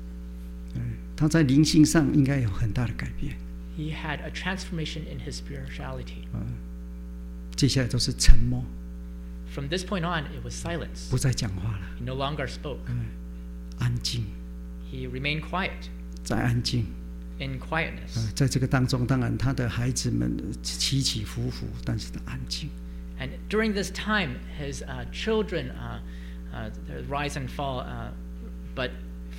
[1.16, 3.36] 他在灵性上应该有很大的改变。
[3.78, 6.28] he had a transformation in his spirituality.
[7.56, 8.64] 接下来都是沉默，
[9.54, 11.10] From this point on, it was silence.
[11.10, 12.80] 不再讲话了， He no longer spoke.
[13.80, 14.26] 安静，
[14.92, 15.90] He remained quiet,
[16.24, 16.86] 再安静。
[17.40, 18.18] in quietness.
[18.18, 22.70] 呃，在这个当中，当然他的孩子们起起伏伏，但是他安静。
[23.20, 26.00] And during this time, his uh, children uh,
[26.54, 28.12] uh, they rise and fall, uh,
[28.76, 28.92] but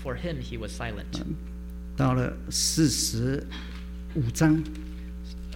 [0.03, 1.23] for him, he was silent.
[1.97, 3.47] 到了四十
[4.15, 4.63] 五章，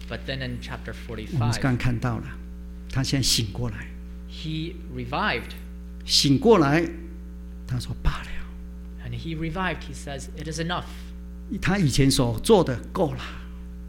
[0.09, 1.27] But then in chapter 我们
[1.61, 2.25] 刚 45, 看到了，
[2.91, 3.89] 他现在醒过来，
[4.31, 5.53] he revived.
[6.05, 6.89] 醒过来，
[7.67, 8.29] 他说罢了，
[9.07, 9.81] And he revived.
[9.89, 10.85] He says, It is enough.
[11.61, 13.21] 他以前所做的够了，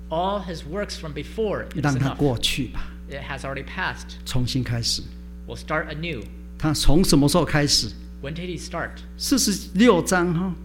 [0.10, 2.18] All his works from before, it's 让他 enough.
[2.18, 4.16] 过去吧， It has already passed.
[4.26, 5.02] 重新开始。
[5.48, 6.24] We'll start anew.
[6.58, 7.90] 他从什么时候开始？
[8.22, 8.92] When did he start?
[9.18, 10.56] 四十六章哈，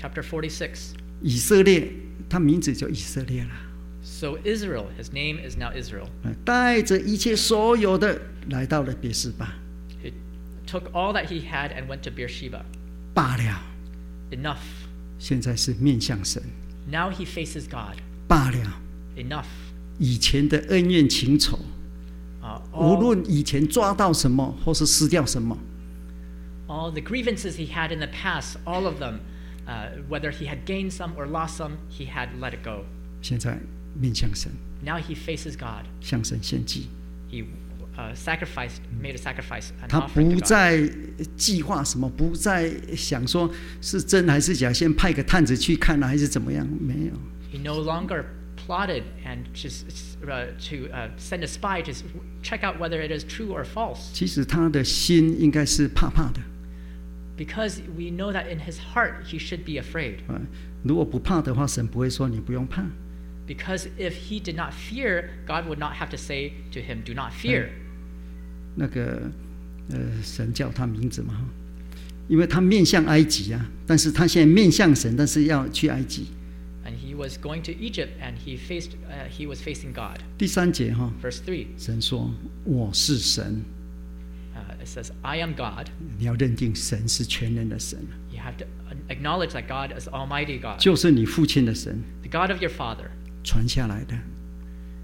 [0.00, 0.94] Chapter 46.
[1.20, 1.92] 以色列，
[2.29, 3.49] 他名字就以色列了
[4.03, 6.07] ，So Israel, his name is now Israel.
[6.23, 9.55] 呃带着一切所有的来到了别是巴
[10.03, 10.11] ，He
[10.67, 12.61] took all that he had and went to Beersheba.
[13.13, 13.61] 罢了
[14.31, 14.57] ，Enough.
[15.19, 16.41] 现在是面向神
[16.89, 17.97] ，Now he faces God.
[18.27, 18.81] 罢了
[19.15, 19.45] ，Enough.
[19.97, 21.57] 以前的恩怨情仇
[22.41, 25.57] ，Uh, 无论以前抓到什么或是失掉什么
[26.67, 29.19] ，all the grievances he had in the past, all of them,
[29.66, 32.84] uh, whether he had gained some or lost some, he had let it go.
[33.20, 33.58] 现在
[33.94, 34.50] 面向神，
[34.84, 35.84] Now he faces God.
[36.00, 36.88] 向神献祭。
[37.30, 37.44] He
[37.96, 40.44] uh, sacrificed, made a sacrifice, an 他 offering 不 to God.
[40.44, 40.90] 再
[41.36, 46.66] 计划什么，不再想说是真还是假，先派个探子去看啊，还是怎么样？
[46.80, 47.12] 没有，
[47.52, 48.24] He no longer
[48.66, 49.84] plotted and just
[50.24, 52.02] uh, to uh, send a spy to s-
[52.42, 54.10] check out whether it is true or false.
[54.12, 56.40] 其实他的心应该是怕怕的
[57.36, 60.18] Because we know that in his heart he should be afraid.
[60.28, 60.40] 啊。
[60.82, 62.84] 如果不怕的话，神不会说你不用怕。
[63.46, 67.14] Because if he did not fear, God would not have to say to him, Do
[67.14, 67.68] not fear.
[68.76, 69.30] 那个
[69.90, 71.44] 呃，神叫他名字嘛，哈
[72.28, 76.26] 因为他面向埃及啊，但是他现在面向神，但是要去埃及。
[76.84, 80.20] And he was going to Egypt and he faced uh, he was facing God.
[80.38, 82.32] 第三节哈， Verse 3, 神说
[82.64, 83.75] 我是神， uh,
[84.86, 85.88] it says, I am God.
[86.18, 87.98] 你要认定神是全能的神，
[88.30, 92.70] You have to uh, acknowledge that God is Almighty God, 就是你父亲的神 the God of your
[92.72, 93.08] father.
[93.44, 94.14] 传下来的。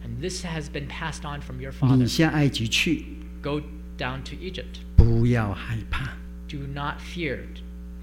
[0.05, 2.07] And this has been passed on from your 你 father.
[2.07, 3.05] 下埃及去，
[3.43, 3.61] Go
[3.99, 4.81] down to Egypt.
[4.97, 6.17] 不要害怕。
[6.49, 7.41] Do not fear.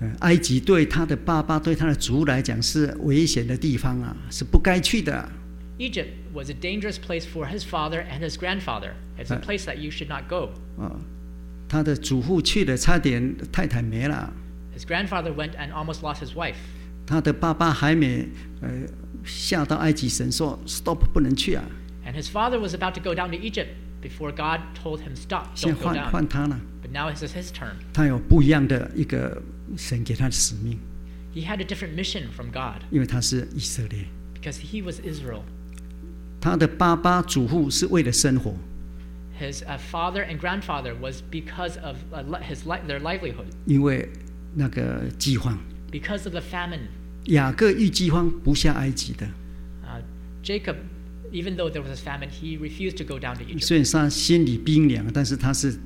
[0.02, 5.32] 呃埃及对他的爸爸、对他的族来讲是危险的地方啊，是不该去的啊、
[5.80, 8.92] Egypt was a dangerous place for his father and his grandfather.
[9.18, 9.42] It's a Uh.
[9.42, 10.50] place that you should not go.
[10.78, 11.00] 啊
[11.71, 14.33] 他的祖父去了，差点太太没了。
[14.77, 16.57] His grandfather went and almost lost his wife.
[17.07, 18.29] 他的爸爸还没
[18.61, 18.69] 呃
[19.25, 21.65] 下到埃及，神说 stop 不能去啊
[22.05, 23.69] ，And his father was about to go down to Egypt
[24.03, 27.75] before God told him, Stop, 现 don't go 换.换他了，But now it's his turn.
[27.93, 29.41] 他有不一样的一个
[29.77, 30.77] 神给他的使命
[31.33, 35.43] ，He had a different mission from God 因为他是以色列，because he was Israel.
[36.41, 38.57] 他的爸爸祖父是为了生活，
[39.40, 44.08] His uh, father and grandfather was because of uh, li- his li- their livelihood, 因为
[44.54, 45.60] 那个饥荒，
[45.92, 46.88] because of the famine.
[47.26, 49.28] 雅各遇饥荒不下埃及的，
[49.84, 50.02] Uh,
[50.42, 50.76] Jacob,
[51.32, 53.66] even though there was a famine, he refused to go down to Egypt.
[53.66, 55.78] 虽然他心里冰凉，但是他是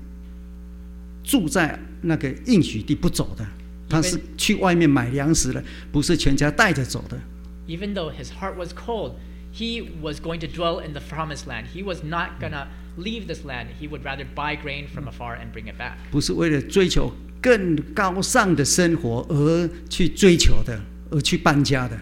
[1.23, 3.47] 住在那个应许地不走的，
[3.89, 7.19] 他是去外面买粮食的，不是全家带着走的。
[7.67, 9.13] Even though his heart was cold,
[9.53, 11.65] he was going to dwell in the promised land.
[11.73, 12.67] He was not going to
[12.97, 13.67] leave this land.
[13.79, 15.97] He would rather buy grain from afar and bring it back.
[16.11, 21.97] 不是为了追求更高尚的生活而去追求的，而去搬家的。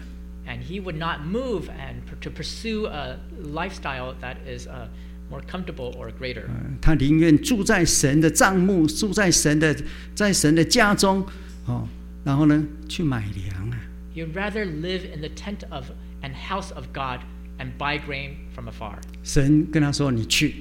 [0.46, 4.88] And he would not move and pr- to pursue a lifestyle that is uh,
[5.30, 6.46] more comfortable or greater.
[6.46, 9.76] 呃他宁愿住在神的帐幕，住在神的
[10.14, 11.24] 在神的家中，
[11.66, 11.86] 哦，
[12.24, 13.78] 然后呢去买粮啊。
[14.14, 15.90] He'd rather live in the tent of
[16.22, 17.20] and house of God
[17.58, 18.94] and buy grain from afar.
[19.22, 20.54] 神跟他说：“你去。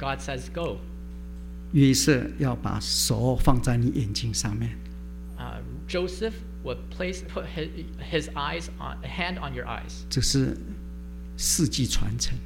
[0.00, 0.78] God says, "Go."
[1.72, 4.76] ”约瑟要把手放在你眼睛上面
[5.38, 6.32] ，Uh, Joseph
[6.64, 7.68] would place put his,
[8.10, 10.56] his eyes on hand on your eyes, 这是
[11.36, 12.36] 世纪传承。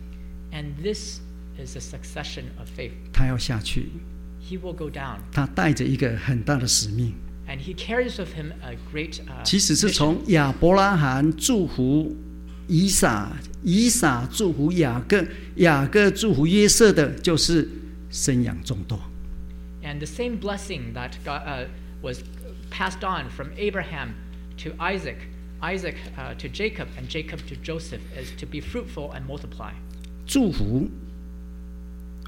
[0.54, 1.20] and this
[1.58, 2.92] is a succession of faith.
[3.12, 3.90] 他要下去
[4.40, 7.14] ，He will go down, 他带着一个很大的使命
[7.48, 9.20] ，and he carries with him a great.
[9.26, 12.14] Uh, 其实是从亚伯拉罕祝福
[12.66, 13.31] 以撒，
[13.62, 15.24] 以撒祝福雅各，
[15.57, 17.68] 雅各祝福约瑟的，就是
[18.11, 18.98] 生养众多。
[19.83, 21.66] And the same blessing that God, uh,
[22.00, 22.20] was
[22.70, 24.14] passed on from Abraham
[24.62, 25.16] to Isaac,
[25.61, 29.72] Isaac uh, to Jacob, and Jacob to Joseph is to be fruitful and multiply.
[30.27, 30.88] 祝福，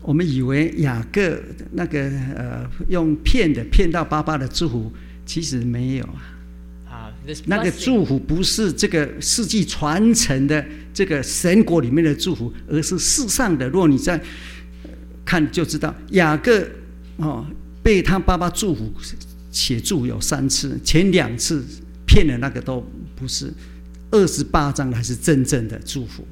[0.03, 1.41] 我们以为雅各
[1.73, 4.93] 那个呃用骗的骗到爸爸的祝福，
[5.25, 6.36] 其实没有啊。
[7.47, 13.69] 那个祝福不是这个世纪传承的这个神国里面的祝福，而是世上的。
[13.69, 14.21] 若你在
[15.25, 16.67] 看就知道，雅各
[17.17, 17.47] 哦
[17.83, 18.93] 被他爸爸祝福
[19.51, 21.65] 写祝有三次，前两次
[22.07, 22.85] 骗了那个都
[23.15, 23.53] 不是，
[24.11, 26.27] 二十八章才是真正的祝福，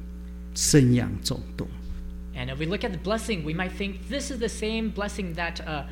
[0.53, 1.67] 生养众多。
[2.35, 5.59] And if we look at the blessing, we might think this is the same blessing that
[5.65, 5.83] uh.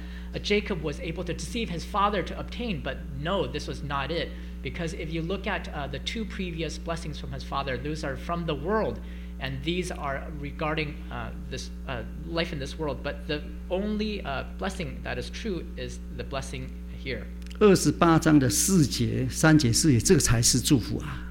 [0.42, 2.80] Jacob was able to deceive his father to obtain.
[2.82, 4.30] But no, this was not it.
[4.62, 8.16] Because if you look at uh, the two previous blessings from his father, those are
[8.16, 9.00] from the world.
[9.40, 13.02] And these are regarding uh, this uh, life in this world.
[13.02, 17.26] But the only uh, blessing that is true is the blessing here.
[17.60, 21.24] 二十八章的四节、三节、四节，这个才是祝福啊！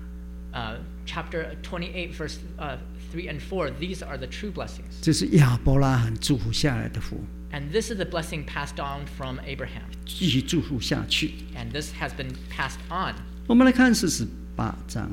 [0.54, 2.78] Uh, chapter 28, verse uh,
[3.12, 5.00] 3 and 4, these are the true blessings.
[5.02, 9.84] 这是亚伯拉罕祝福下来的福， And this is the blessing passed on from Abraham.
[10.06, 11.32] 继续祝福下去。
[11.56, 13.16] and this has been passed on.
[13.48, 15.10] 我们来看四十八章，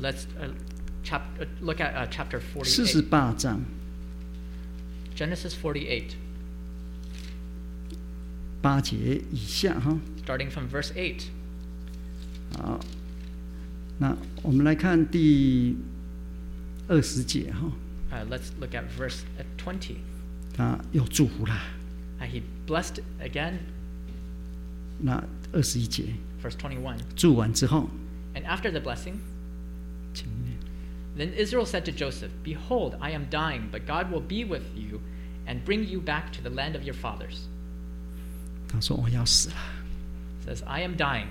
[0.00, 0.50] Let's uh,
[1.02, 3.08] chap- uh, look at uh, chapter 四十 48.
[3.08, 3.64] 八章
[5.16, 6.04] Genesis 48,
[8.62, 9.98] 八节以下哈。
[10.26, 11.22] starting from verse 8.
[12.58, 12.80] 好，
[13.98, 15.76] 那我们来看第
[16.88, 17.72] 二十节哈，
[18.12, 19.44] Uh, let's look at verse uh,
[20.54, 20.56] 20.
[20.56, 21.62] 他又祝福啦。
[22.20, 23.58] Uh, he blessed again,
[24.98, 25.22] 那
[25.52, 26.96] 二十一节 verse 21.
[27.16, 27.88] 祝完之后，
[28.34, 29.14] And after the blessing,
[30.12, 30.56] 请念
[31.16, 35.00] then Israel said to Joseph, Behold, I am dying, but God will be with you
[35.46, 37.46] and bring you back to the land of your fathers.
[38.68, 39.56] 他说我要死了。
[40.46, 41.26] says, I am dying.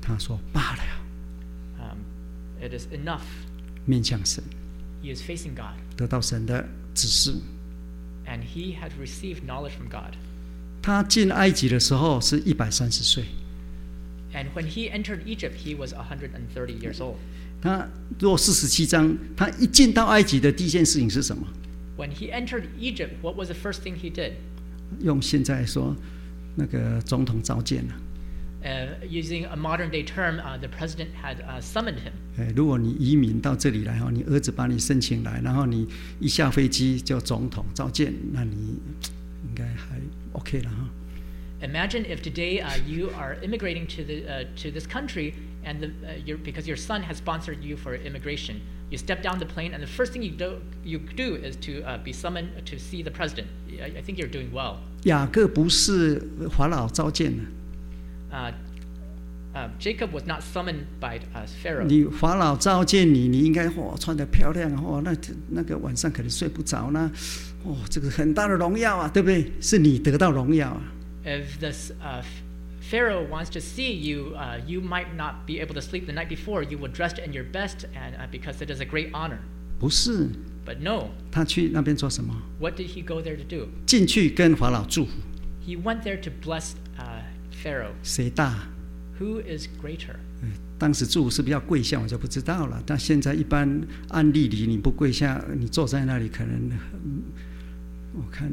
[0.00, 0.82] 他说罢了，
[1.78, 1.98] Um,
[2.60, 3.22] it is enough.
[3.84, 4.42] 面向神，
[5.02, 7.34] He is facing God, 得到神的指示。
[8.26, 10.16] and he had received knowledge from God.
[10.82, 13.24] 他进埃及的时候是一百三十岁。
[14.32, 17.16] And when he entered Egypt, he was 130 years old.
[17.60, 17.88] 他
[18.18, 21.46] 若四十七章，他一进到埃及的第一件事情是什么？
[21.98, 24.32] When he entered Egypt, what was the first thing he did?
[25.00, 25.94] 用现在说，
[26.56, 27.92] 那个总统召见了。
[27.92, 28.03] Uh,
[29.08, 32.12] using a modern day term, uh, the president had uh, summoned him.
[32.36, 35.88] 哎，如果你移民到这里来哈，你儿子把你申请来，然后你
[36.18, 38.78] 一下飞机就总统召见，那你
[39.44, 39.98] 应该还
[40.32, 40.90] OK 了哈。
[41.62, 45.88] Imagine if today uh, you are immigrating to the uh, to this country, and the,
[46.06, 49.74] uh, your, because your son has sponsored you for immigration, you step down the plane,
[49.74, 53.02] and the first thing you do you do is to uh, be summoned to see
[53.02, 53.48] the president.
[53.78, 54.76] I, I think you're doing well.
[55.04, 57.44] 雅各不是法老召见的，
[58.34, 58.52] Uh,
[59.54, 61.84] uh, Jacob was not summoned by uh, Pharaoh.
[61.84, 65.14] 你法老召见你，你应该哇穿得漂亮哦，那
[65.48, 67.10] 那个晚上可能睡不着呢，
[67.64, 69.52] 哦，这个很大的荣耀啊，对不对？
[69.60, 70.82] 是你得到荣耀啊。
[71.24, 72.22] If this uh,
[72.90, 76.28] Pharaoh wants to see you, uh, you might not be able to sleep the night
[76.28, 76.62] before.
[76.62, 79.38] You will dress in your best, and uh, because it is a great honor.
[79.78, 80.28] 不是，
[80.66, 82.34] But no, 他去那边做什么？
[82.58, 83.68] what did he go there to do?
[83.86, 85.12] 进去跟法老祝福，
[85.66, 86.83] He went there to bless uh,
[87.65, 87.93] Pharaoh.
[88.03, 88.67] 谁大
[89.19, 90.17] ？Who is greater?
[90.43, 90.47] 呃
[90.77, 92.83] 当时祝福是不是要跪下，我就不知道了。
[92.85, 96.69] 但现在一般按例里，你不跪下，你坐在那里，可能，
[97.05, 97.23] 嗯
[98.13, 98.51] 我看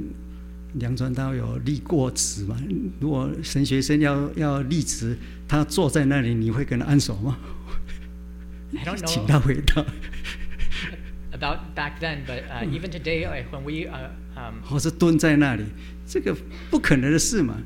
[0.75, 2.57] 梁传道有立过职嘛。
[3.01, 7.37] 如果神学生要要立职，他坐在那里，你会跟他按手吗？
[9.05, 9.85] 请他回答
[11.33, 15.65] ，about back then, but uh, even today, like when we uh, um, 或是蹲在那里，
[16.07, 16.35] 这个
[16.71, 17.59] 不可能的事嘛。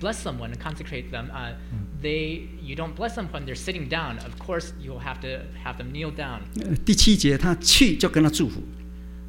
[0.00, 1.52] bless someone and consecrate them, uh,
[2.00, 4.18] they you don't bless them when they're sitting down.
[4.18, 6.40] Of course, you'll have to have them kneel down.
[6.60, 8.62] 呃第七节，他去就跟他祝福。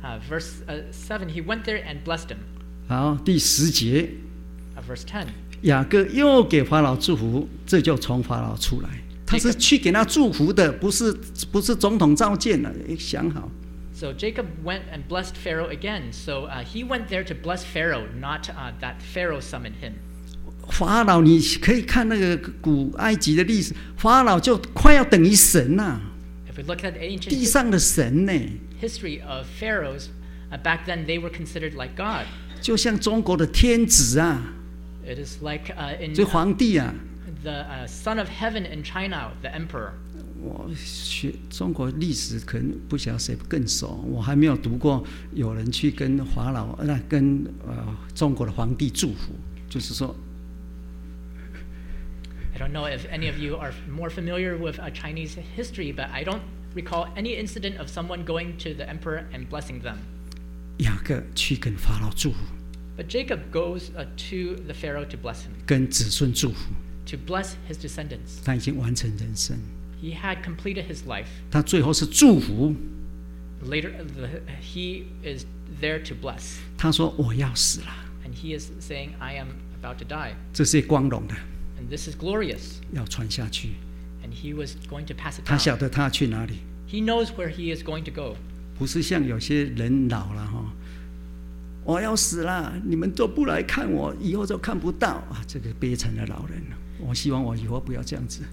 [0.02, 2.40] Uh, verse uh, seven, he went there and blessed him.
[2.88, 4.10] 好，第十节，
[4.76, 5.28] Uh, verse ten,
[5.62, 8.90] 雅各又给法老祝福，这就从法老出来。
[9.26, 11.14] 他是去给他祝福的，不是
[11.52, 12.72] 不是总统召见了。
[12.88, 13.50] 诶想好，
[13.94, 16.12] So Jacob went and blessed Pharaoh again.
[16.12, 19.94] So uh, he went there to bless Pharaoh, not uh, that Pharaoh summoned him.
[20.69, 26.01] 法老你可以看那个古埃及的历史，法老就快要等于神呐、
[26.51, 28.33] If we look at the ancient 地上的神呢
[28.81, 30.07] ，history of pharaohs,
[30.51, 32.27] uh, back then they were considered like God.
[32.61, 34.53] 就像中国的天子啊
[35.07, 36.95] ，It is like uh, in 这 uh, 皇帝啊。
[37.43, 39.93] the uh, son of heaven in China, the emperor.
[40.41, 44.05] 我学中国历史，可能不晓得谁更熟。
[44.09, 45.05] 我还没有读过
[45.35, 47.75] 有人去跟法老，那跟呃
[48.15, 49.33] 中国的皇帝祝福，
[49.69, 50.15] 就是说
[52.58, 56.10] I don't know if any of you are more familiar with uh, Chinese history, but
[56.12, 56.42] I don't
[56.76, 59.98] recall any incident of someone going to the emperor and blessing them.
[60.78, 62.38] 雅各去跟法老祝福，
[62.98, 66.74] But Jacob goes uh, to the pharaoh to bless him, 跟子孙祝福。
[67.06, 68.44] to bless his descendants.
[68.46, 69.58] 他已经完成人生，
[70.02, 71.28] He had completed his life.
[71.52, 72.76] 他最后是祝福。
[73.64, 75.46] Later, uh, the, he is
[75.82, 77.88] there to bless, 他说：“我要死了。
[78.26, 79.50] and he is saying, "I am
[79.82, 81.36] about to die," ”这是光荣的，
[81.78, 82.80] and this is glorious.
[82.92, 83.72] 要传下去。
[84.24, 85.60] And he was going to pass it 他 down.
[85.60, 86.60] 晓得他要去哪里，
[86.90, 88.38] He knows where he is going to go.
[88.78, 90.74] 不是像有些人老了哈，
[91.84, 95.44] 我要死了，你们都不来看我，以后就看不到啊！
[95.46, 96.64] 这个悲惨的老人，
[97.00, 98.44] 我希望我以后不要这样子。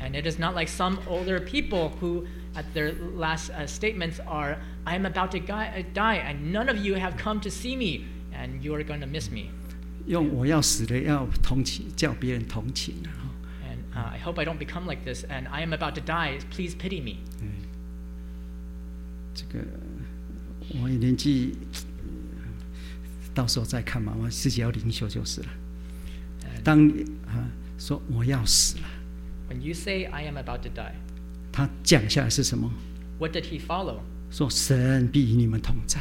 [0.00, 2.24] And it is not like some older people who,
[2.54, 6.70] at their last uh, statements, are, I am about to die, uh, die, and none
[6.70, 9.50] of you have come to see me, and you are going to miss me.
[10.07, 13.09] 用我要死了要同情，叫别人同情啊
[13.63, 16.75] ！And uh, I hope I don't become like this, and I am about to die, please
[16.75, 17.17] pity me.
[17.41, 17.49] 嗯
[19.33, 19.65] 这个
[20.81, 21.57] 我也年纪，
[23.33, 25.47] 到时候再看嘛，我自己要灵修就是了。
[26.63, 26.87] 当
[27.27, 28.83] 啊说我要死了
[29.49, 30.93] ，when you say, I am about to die,
[31.51, 32.71] 他讲下来是什么
[33.19, 33.99] ？What did he follow?
[34.31, 35.99] 说神必与你们同在，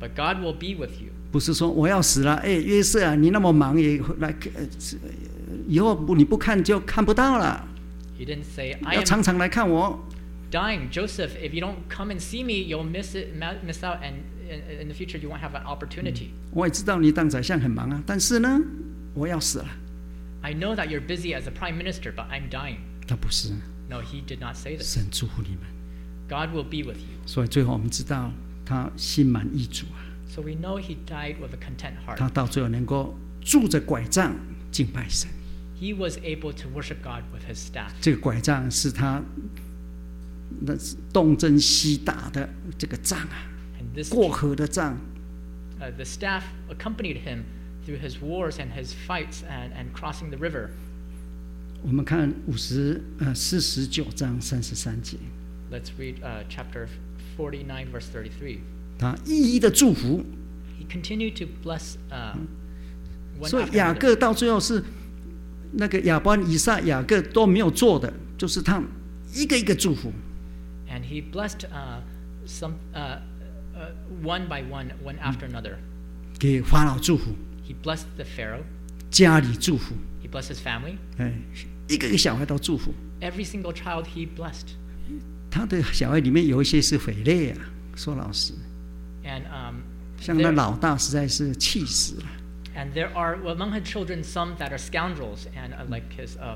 [0.00, 1.10] But God will be with you.
[1.32, 4.62] 不是说我要死了，哎，约瑟啊，你那么忙也来，呃，
[5.66, 7.66] 以后不你不看就看不到了，
[8.18, 10.02] He didn't say, I 要 am 常常来看我。
[10.50, 10.88] dying.
[10.90, 14.22] Joseph, if you don't come and see me, you'll miss it, ma- miss out, and
[14.48, 16.28] in, in the future you won't have an opportunity.
[16.52, 18.60] 我也知道你当宰相很忙啊，但是呢，
[19.14, 19.66] 我要死了。
[20.42, 22.76] I know that you're busy as a prime minister, but I'm dying.
[23.06, 23.50] 他不是，
[23.88, 24.94] No, he did not say this.
[24.94, 25.60] 神祝福你们，
[26.28, 27.18] God will be with you.
[27.26, 28.32] 所以最后我们知道
[28.70, 32.30] 他心满意足啊， So we know he died with a content 他 heart.
[32.32, 34.34] 到最后能够拄着拐杖
[34.70, 35.30] 敬拜神。
[35.80, 37.90] He was able to worship God with his staff.
[38.00, 39.22] 这个拐杖是他
[40.60, 44.98] 那是东征西打的这个仗啊， And this 过河的仗。
[45.80, 47.44] uh, the staff accompanied him
[47.84, 50.70] through his wars and his fights and, and crossing the river.
[51.82, 55.18] 我们看五十呃四十九章三十三节，
[55.70, 56.88] Let's read uh, chapter
[57.41, 58.59] 49, verse 33.
[58.99, 60.23] 他一一的祝福
[60.79, 62.35] ，He continued to bless uh,
[63.47, 64.83] 所以雅各到最后是
[65.73, 68.83] 那个亚伯、以撒、雅各都没有做的，就是他
[69.33, 70.13] 一个一个祝福。
[70.87, 72.01] And he blessed uh,
[72.45, 73.19] some, uh,
[73.73, 75.77] uh, one by one, one after another.
[76.37, 77.31] 给法老祝福
[77.65, 78.63] ，He blessed the Pharaoh.
[79.09, 80.97] 家里祝福，He blessed his family.
[81.17, 81.33] 哎，
[81.87, 82.93] 一个一个小孩都祝福。
[83.21, 84.75] Every single child he blessed.
[85.51, 87.57] 他的小孩里面有一些是匪类啊，
[87.95, 88.53] 说老实
[89.23, 89.81] ，And um,
[90.19, 92.23] 像那老大实在是气死了。
[92.73, 96.55] and there are well, among his children some that are scoundrels, and uh, like his uh,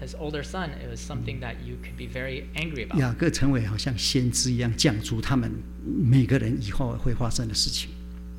[0.00, 2.98] his older son, it was something that you could be very angry about.
[2.98, 5.52] 雅各成为好像先知一样，讲出他们
[5.84, 7.90] 每个人以后会发生的事情。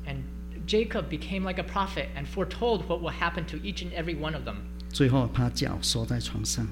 [0.04, 0.16] And
[0.66, 4.34] Jacob became like a prophet and foretold what will happen to each and every one
[4.34, 4.56] of them.
[4.90, 6.66] 最后，他脚缩在床上，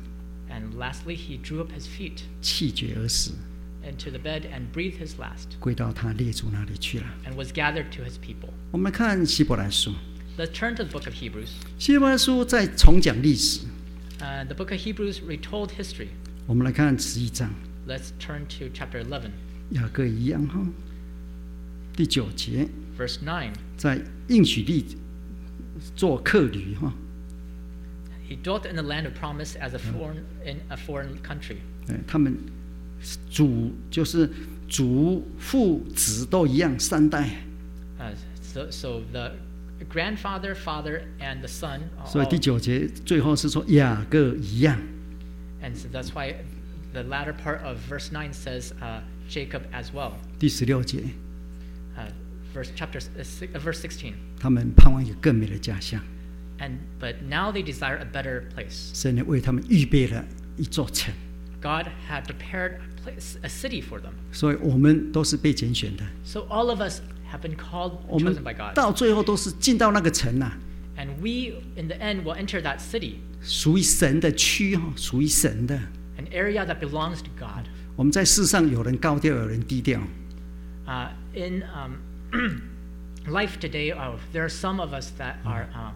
[0.49, 3.31] And lastly, he drew up his feet 气绝而死，
[3.83, 7.05] into the bed and breathed his last, 归到他列祖那里去了。
[7.25, 8.49] and was gathered to his people.
[8.71, 9.93] 我们看希伯来书，
[10.37, 11.49] Let's turn to the book of Hebrews.
[11.79, 13.61] 希伯来书在重讲历史。
[14.19, 16.07] Uh, the book of Hebrews retold history.
[16.45, 17.53] 我们来看十一章，
[17.87, 19.31] Let's turn to chapter 11,
[19.71, 20.65] 雅各一样哈，
[21.95, 23.51] 第九节， verse 9.
[23.77, 24.85] 在应许地
[25.95, 26.93] 做客旅哈，
[28.29, 31.57] He dwelt in the land of promise as a foreign in a foreign country.
[31.87, 32.35] 哎，他们
[33.29, 34.27] 祖就是
[34.67, 37.29] 祖父子都一样，三代，
[37.99, 39.33] Uh, so, so the
[39.89, 41.81] grandfather, father, and the son.
[41.99, 44.79] are 所以 all- 第九节最后是说雅各一样。
[45.61, 46.33] and so that's why
[46.93, 50.13] the latter part of verse 9 says uh, Jacob as well.
[50.39, 51.03] 第十六节，
[51.95, 52.07] Uh,
[52.53, 54.13] verse chapter s- uh, si- uh, verse 16.
[54.39, 56.01] 他们盼望一个更美的家乡，
[56.59, 58.91] And but now they desire a better place.
[58.93, 60.25] 神也为他们预备了
[60.57, 61.13] 一座城。
[61.61, 64.13] God had prepared a place, a city for them.
[64.31, 67.01] 所以我们都是被拣选的， So all of us
[67.31, 68.75] have been called 我 and 们 chosen by God.
[68.75, 70.53] 到最后都是进到那个城呐、
[70.97, 75.77] And we in the end will enter that city, 属于神的区哈，属于神的。
[76.17, 77.65] an area that belongs to God.
[77.97, 79.99] 我们在世上有人高调，有人低调，
[80.85, 81.95] Uh, in um,
[83.27, 85.91] life today, uh, there are some of us that are uh,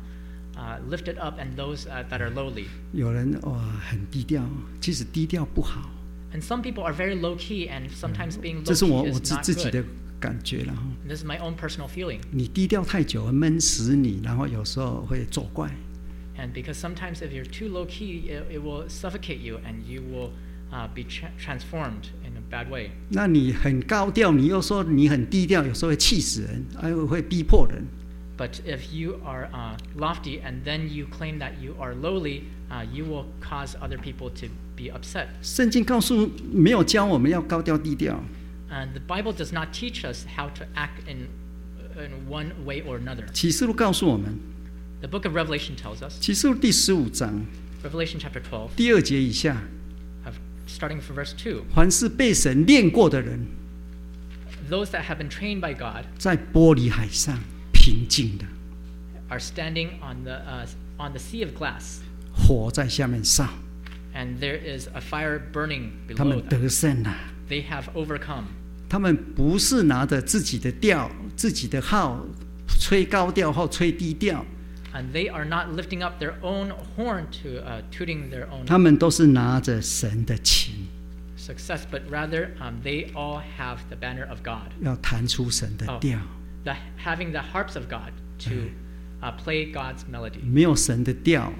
[0.56, 2.66] uh, lifted up and those uh, that are lowly.
[2.94, 3.60] 有人哇
[3.90, 4.44] 很低调，
[4.82, 5.90] 其实低调不好，
[6.34, 9.20] And some people are very low key, and sometimes being 这 low 是我 key 我
[9.20, 9.74] is 自 not 自己 good.
[9.74, 9.84] 的
[10.20, 10.84] 感觉了哈。
[11.06, 12.20] And this is my own personal feeling.
[12.32, 15.70] 你低调太久，闷死你，然后有时候会作怪。
[16.38, 20.02] And because sometimes if you're too low key, it, it will suffocate you and you
[20.02, 20.30] will
[20.72, 22.92] uh, be tra- transformed in a bad way.
[23.10, 27.84] 那你很高调，你又说你很低调，有时候会气死人，还有会逼迫人。
[28.38, 32.86] But if you are uh, lofty and then you claim that you are lowly, uh,
[32.90, 34.48] you will cause other people to
[34.78, 35.28] be upset.
[35.42, 38.24] 圣经告诉没有教我们要高调低调，
[38.72, 41.28] And the Bible does not teach us how to act in,
[42.02, 43.26] in one way or another.
[43.34, 44.40] 启示录告诉我们，
[45.02, 47.46] The book of Revelation tells us, 启示录第十五章
[47.84, 49.62] Revelation chapter 12, 第二节以下，
[50.26, 53.48] of, starting from verse 2, 凡是被神练过的人，
[54.70, 57.38] those that have been trained by God 在玻璃海上
[57.84, 58.46] 平静的，
[59.30, 60.68] are standing on the, uh,
[60.98, 62.00] on the sea of glass,
[62.34, 63.48] 火在下面烧，
[64.16, 66.48] and there is a fire burning 他 below 们 them.
[66.48, 67.16] 得胜了。
[67.50, 68.46] They have overcome.
[68.88, 72.26] 他们不是拿着自己的调、自己的号，
[72.80, 74.46] 吹高调或吹低调，
[74.94, 80.88] And they are not lifting up their own horn to uh, tooting their own 他们都是拿着神的琴，
[81.38, 86.00] success, but rather um, they all have the banner of God, 要弹出神的 Oh.
[86.02, 86.20] 调。
[86.65, 88.71] The, having the harps of God to
[89.23, 90.43] uh, play God's melody.
[90.45, 91.53] 没有神的调，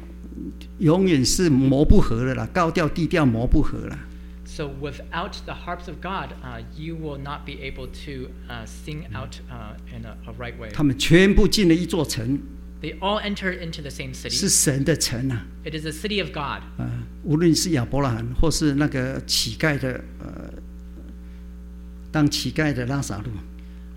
[0.79, 3.99] 永远是磨不合的啦，高调低调磨不合啦。
[4.47, 9.41] So without the harps of God, uh, you will not be able to uh, sing out
[9.51, 10.71] uh, in a, a right way.
[10.73, 12.39] 他们全部进了一座城
[12.81, 14.31] ，They all entered into the same city.
[14.31, 16.63] 是神的城啊！It is the city of God.
[16.79, 16.89] 啊，
[17.25, 20.53] 无论是亚伯拉罕，或是那个乞丐的呃，
[22.13, 23.31] 当乞丐的拉萨路。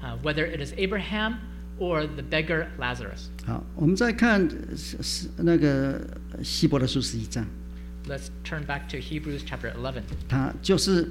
[0.07, 1.39] Uh, whether it is Abraham
[1.79, 3.29] or the beggar Lazarus.
[3.47, 6.01] 好，我们再看呃是是那个
[6.43, 7.47] 希伯来书十一章，
[8.09, 10.03] Let's turn back to Hebrews chapter 11.
[10.29, 11.09] 他就是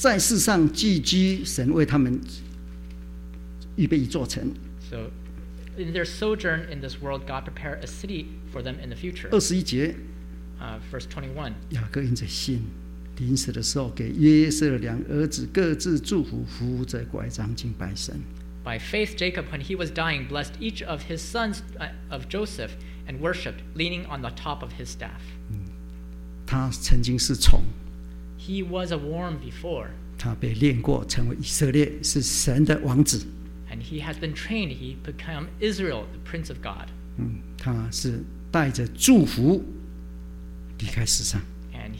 [0.00, 2.20] 在世上寄居，神为他们
[3.76, 4.52] 预备一座城。
[4.90, 5.10] So,
[5.78, 9.28] in their sojourn in this world, God prepared a city for them in the future.
[9.30, 9.96] 二十一节，
[10.60, 11.52] Uh, verse 21.
[11.70, 12.62] 雅各因着信，
[13.21, 18.19] 临死的时候给约瑟两儿子各自祝福，扶着拐杖敬拜神。
[18.63, 22.71] By faith, Jacob, when he was dying, blessed each of his sons uh, of Joseph
[23.07, 25.21] and worshipped, leaning on the top of his staff.
[25.51, 25.59] 嗯
[26.47, 27.63] 他曾经是虫
[28.39, 33.25] ，He was a worm before, 他被练过，成为以色列，是神的王子。
[33.71, 34.71] and he has been trained.
[34.71, 36.89] He became Israel, the Prince of God.
[37.17, 39.63] 嗯，他是带着祝福
[40.79, 41.41] 离开世上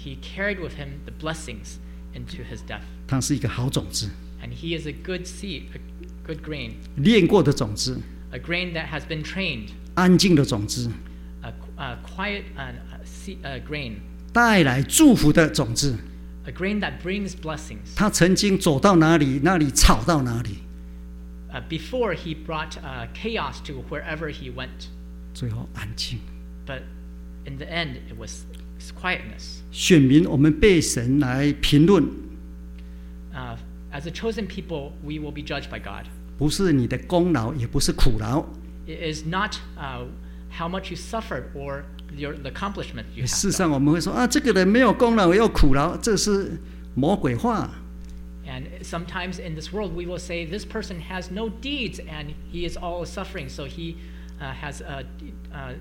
[0.01, 1.79] he carried with him the blessings
[2.15, 2.83] into his death.
[3.07, 4.11] 他是一个好种子，
[4.43, 5.81] And he is a good seed, a
[6.27, 8.01] good grain, 练过的种子，
[8.31, 10.91] a grain that has been trained, 安静的种子，
[11.43, 12.73] a, qu- a quiet uh,
[13.05, 13.97] se- uh, grain,
[14.33, 15.97] 带来祝福的种子。
[16.45, 17.95] a grain that brings blessings.
[17.97, 20.59] 他曾经走到哪里，那里吵到哪里，
[21.53, 24.89] Uh, before he brought uh, chaos to wherever he went,
[25.33, 26.19] 最后安静。
[26.67, 26.83] but
[27.47, 28.50] in the end, it was quietness.
[29.71, 32.03] 选民，我们被神来评论，
[33.33, 33.57] Uh,
[33.93, 36.07] as a chosen people, we will be judged by God.
[36.39, 38.45] 不是你的功劳，也不是苦劳，
[38.87, 40.07] It is not uh,
[40.51, 41.83] how much you suffered or
[42.17, 43.53] your, the accomplishment you 事 have.
[43.53, 43.75] 实上， done.
[43.75, 46.59] 我们会说啊，这个人没有功劳，也有苦劳，这是
[46.95, 47.71] 魔鬼话。
[48.47, 52.67] And sometimes in this world, we will say this person has no deeds and he
[52.67, 53.97] is all suffering, so he
[54.41, 55.05] uh, has a,
[55.53, 55.75] uh,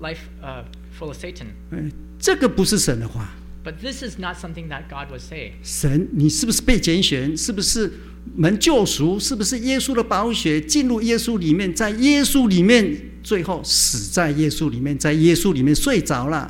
[0.00, 0.64] life uh,
[0.98, 1.48] full of Satan.
[1.70, 3.30] 嗯，这个不是神的话。
[3.64, 5.54] But this is not something that God would say.
[5.62, 7.36] 神，你是不是被拣选？
[7.36, 7.92] 是不是
[8.36, 9.18] 门救赎？
[9.18, 16.48] 是不是耶稣的宝血进入耶稣里面，在耶稣里面，最后死在耶稣里面，在耶稣里面睡着了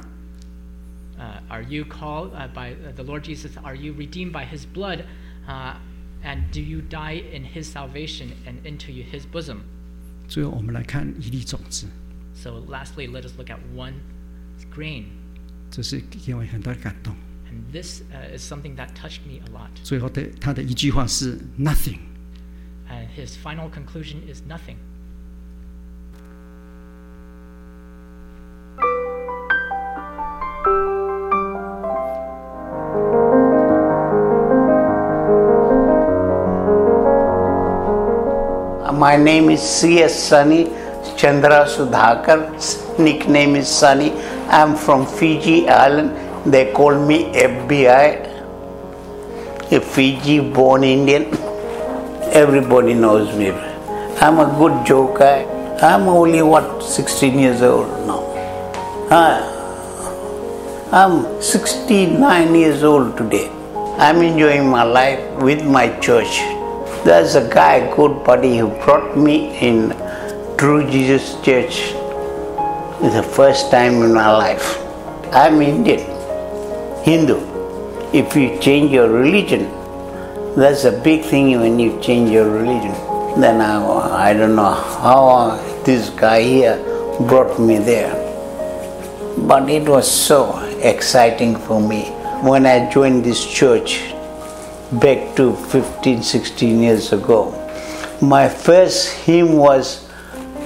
[1.19, 3.53] ？Uh, are you called uh, by uh, the Lord Jesus?
[3.63, 5.05] Are you redeemed by his blood?
[5.49, 5.77] Uh,
[6.23, 9.61] and do you die in his salvation and into his bosom?
[10.29, 11.87] 最后，我们来看一粒种子，
[12.36, 13.96] So, lastly, let us look at one
[14.74, 15.06] grain.
[15.70, 17.16] 这是给我很大的感动。
[17.50, 19.70] And this uh, is something that touched me a lot.
[19.84, 22.00] 最后的他的一句话是 “nothing”。
[22.90, 24.78] And his final conclusion is nothing.
[39.02, 40.14] My name is C.S.
[40.14, 40.70] Sunny
[41.17, 42.99] Chandra Sudhakar.
[42.99, 44.13] Nickname is Sunny.
[44.49, 46.11] I'm from Fiji Island.
[46.53, 48.27] They call me FBI.
[49.73, 51.25] A Fiji born Indian.
[52.33, 53.51] Everybody knows me.
[54.21, 55.45] I'm a good joker.
[55.83, 58.23] I'm only what 16 years old now.
[60.93, 63.51] I'm 69 years old today.
[63.99, 66.39] I'm enjoying my life with my church.
[67.05, 69.91] There's a guy, good buddy, who brought me in
[70.59, 71.93] True Jesus Church.
[73.05, 74.79] is the first time in my life.
[75.31, 76.01] I'm Indian,
[77.05, 77.37] Hindu.
[78.15, 79.65] If you change your religion,
[80.57, 82.93] that's a big thing when you change your religion.
[83.39, 86.79] Then I, I don't know how this guy here
[87.29, 88.15] brought me there.
[89.37, 92.05] But it was so exciting for me
[92.49, 94.01] when I joined this church
[95.05, 97.53] back to 15, 16 years ago.
[98.23, 100.06] My first hymn was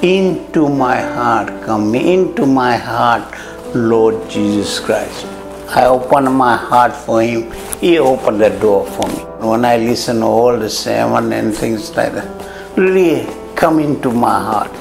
[0.02, 3.34] Into my heart, come into my heart,
[3.74, 5.26] Lord Jesus Christ.
[5.68, 9.18] I open my heart for him, he opened the door for me.
[9.46, 14.40] When I listen to all the sermon and things like that, really come into my
[14.40, 14.72] heart.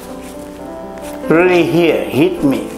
[1.30, 2.70] Really here, hit me.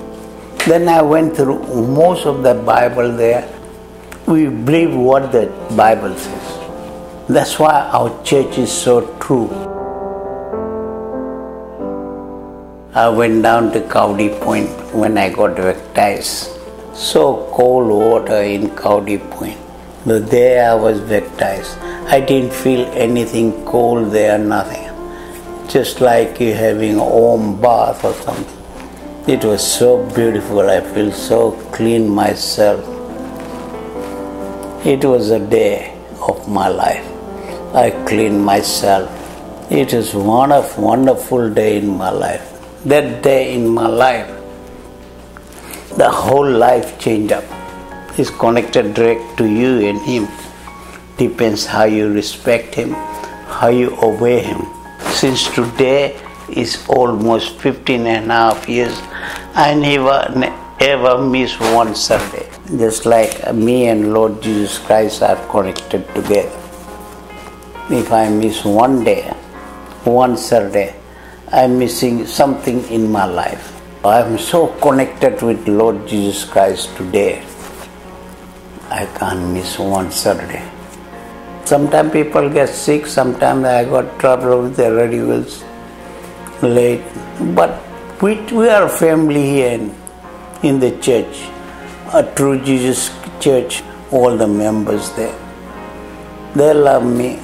[0.67, 3.49] Then I went through most of the Bible there.
[4.27, 7.29] We believe what the Bible says.
[7.29, 9.82] That's why our church is so true.
[12.95, 16.51] I went down to Cowdy Point when I got baptized.
[16.93, 19.59] So cold water in Cowdy Point.
[20.05, 21.79] But there I was baptized.
[22.09, 24.91] I didn't feel anything cold there, nothing.
[25.71, 28.59] Just like you having a warm bath or something.
[29.27, 30.69] It was so beautiful.
[30.69, 32.81] I feel so clean myself.
[34.85, 37.07] It was a day of my life.
[37.75, 39.11] I cleaned myself.
[39.71, 42.52] It is one of wonderful day in my life.
[42.85, 44.27] That day in my life,
[45.97, 47.45] the whole life changed up.
[48.19, 50.27] Is connected direct to you and him.
[51.17, 52.91] Depends how you respect him,
[53.47, 54.67] how you obey him.
[55.13, 56.21] Since today
[56.51, 58.99] is almost 15 and a half years,
[59.55, 60.19] I never
[60.81, 62.51] ever miss one Sunday.
[62.67, 66.51] Just like me and Lord Jesus Christ are connected together.
[67.91, 69.23] If I miss one day,
[70.03, 70.97] one Saturday,
[71.55, 73.79] I'm missing something in my life.
[74.03, 77.45] I'm so connected with Lord Jesus Christ today.
[78.89, 80.67] I can't miss one Saturday.
[81.67, 85.63] Sometimes people get sick, sometimes I got trouble with the radicals
[86.63, 87.05] late.
[87.55, 87.83] But
[88.23, 89.95] we, we are family here in,
[90.63, 91.51] in the church,
[92.15, 95.39] a true Jesus church, all the members there.
[96.55, 97.42] They love me.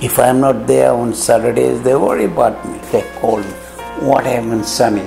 [0.00, 2.78] If I'm not there on Saturdays, they worry about me.
[2.92, 3.50] They call me.
[3.98, 5.02] What happened, Sunny?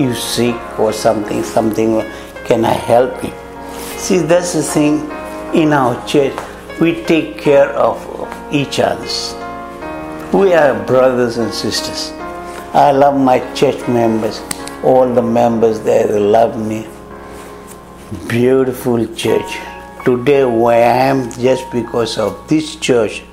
[0.00, 2.02] You sick or something, something,
[2.44, 3.32] can I help you?
[3.98, 5.10] See, that's the thing
[5.52, 6.32] in our church.
[6.80, 7.98] We take care of
[8.52, 9.04] each other.
[10.32, 12.12] We are brothers and sisters.
[12.72, 14.40] I love my church members.
[14.84, 16.86] All the members there, they love me.
[18.28, 19.58] Beautiful church.
[20.04, 23.24] Today, where I am, just because of this church,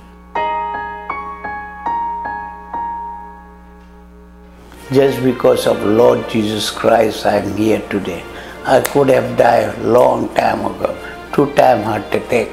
[4.91, 8.23] just because of Lord Jesus Christ, I am here today.
[8.63, 10.95] I could have died long time ago,
[11.33, 12.47] two time heart attack.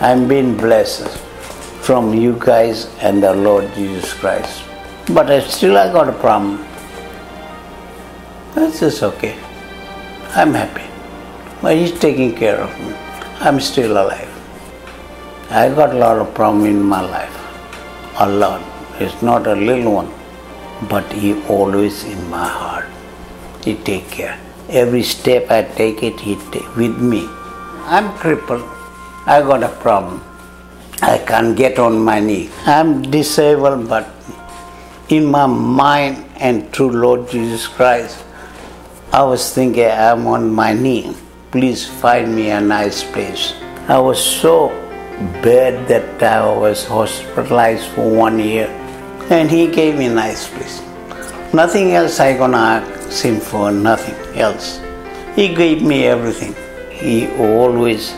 [0.00, 1.08] I'm being blessed
[1.82, 4.62] from you guys and the Lord Jesus Christ.
[5.12, 6.64] But I still I got a problem.
[8.54, 9.36] That's just okay.
[10.36, 10.86] I'm happy.
[11.60, 12.94] But he's taking care of me.
[13.40, 14.28] I'm still alive.
[15.50, 17.36] I got a lot of problem in my life.
[18.20, 18.62] A lot.
[19.00, 20.19] It's not a little one.
[20.88, 22.86] But he always in my heart.
[23.64, 24.38] He take care.
[24.68, 27.28] Every step I take it, he take with me.
[27.84, 28.62] I'm crippled.
[29.26, 30.24] I got a problem.
[31.02, 32.50] I can't get on my knee.
[32.66, 34.08] I'm disabled, but
[35.08, 38.24] in my mind and through Lord Jesus Christ,
[39.12, 41.16] I was thinking I'm on my knee.
[41.50, 43.54] Please find me a nice place.
[43.88, 44.68] I was so
[45.42, 48.68] bad that I was hospitalized for one year
[49.30, 50.80] and he gave me nice place.
[51.54, 54.80] Nothing else I gonna ask him for, nothing else.
[55.36, 56.54] He gave me everything.
[56.90, 58.10] He always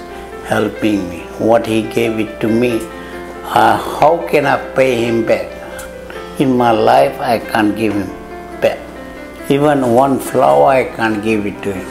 [0.47, 1.21] helping me.
[1.39, 2.81] What he gave it to me,
[3.45, 5.49] uh, how can I pay him back?
[6.41, 8.09] In my life, I can't give him
[8.63, 8.79] back.
[9.51, 11.89] Even one flower, I can't give it to him.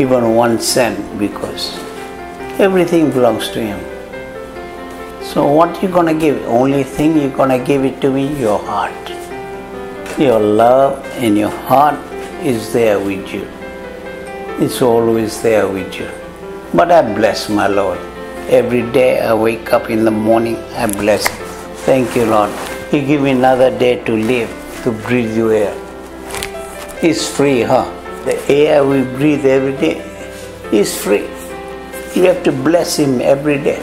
[0.00, 1.78] Even one cent, because
[2.58, 3.93] everything belongs to him.
[5.34, 6.36] So what you gonna give?
[6.46, 9.08] Only thing you gonna give it to me, your heart.
[10.16, 11.98] Your love and your heart
[12.40, 13.44] is there with you.
[14.64, 16.08] It's always there with you.
[16.72, 17.98] But I bless my Lord.
[18.48, 21.46] Every day I wake up in the morning, I bless Him.
[21.78, 22.52] Thank you, Lord.
[22.92, 24.48] He give me another day to live,
[24.84, 25.74] to breathe your air.
[27.02, 27.90] It's free, huh?
[28.24, 29.98] The air we breathe every day
[30.70, 31.26] is free.
[32.14, 33.82] You have to bless Him every day.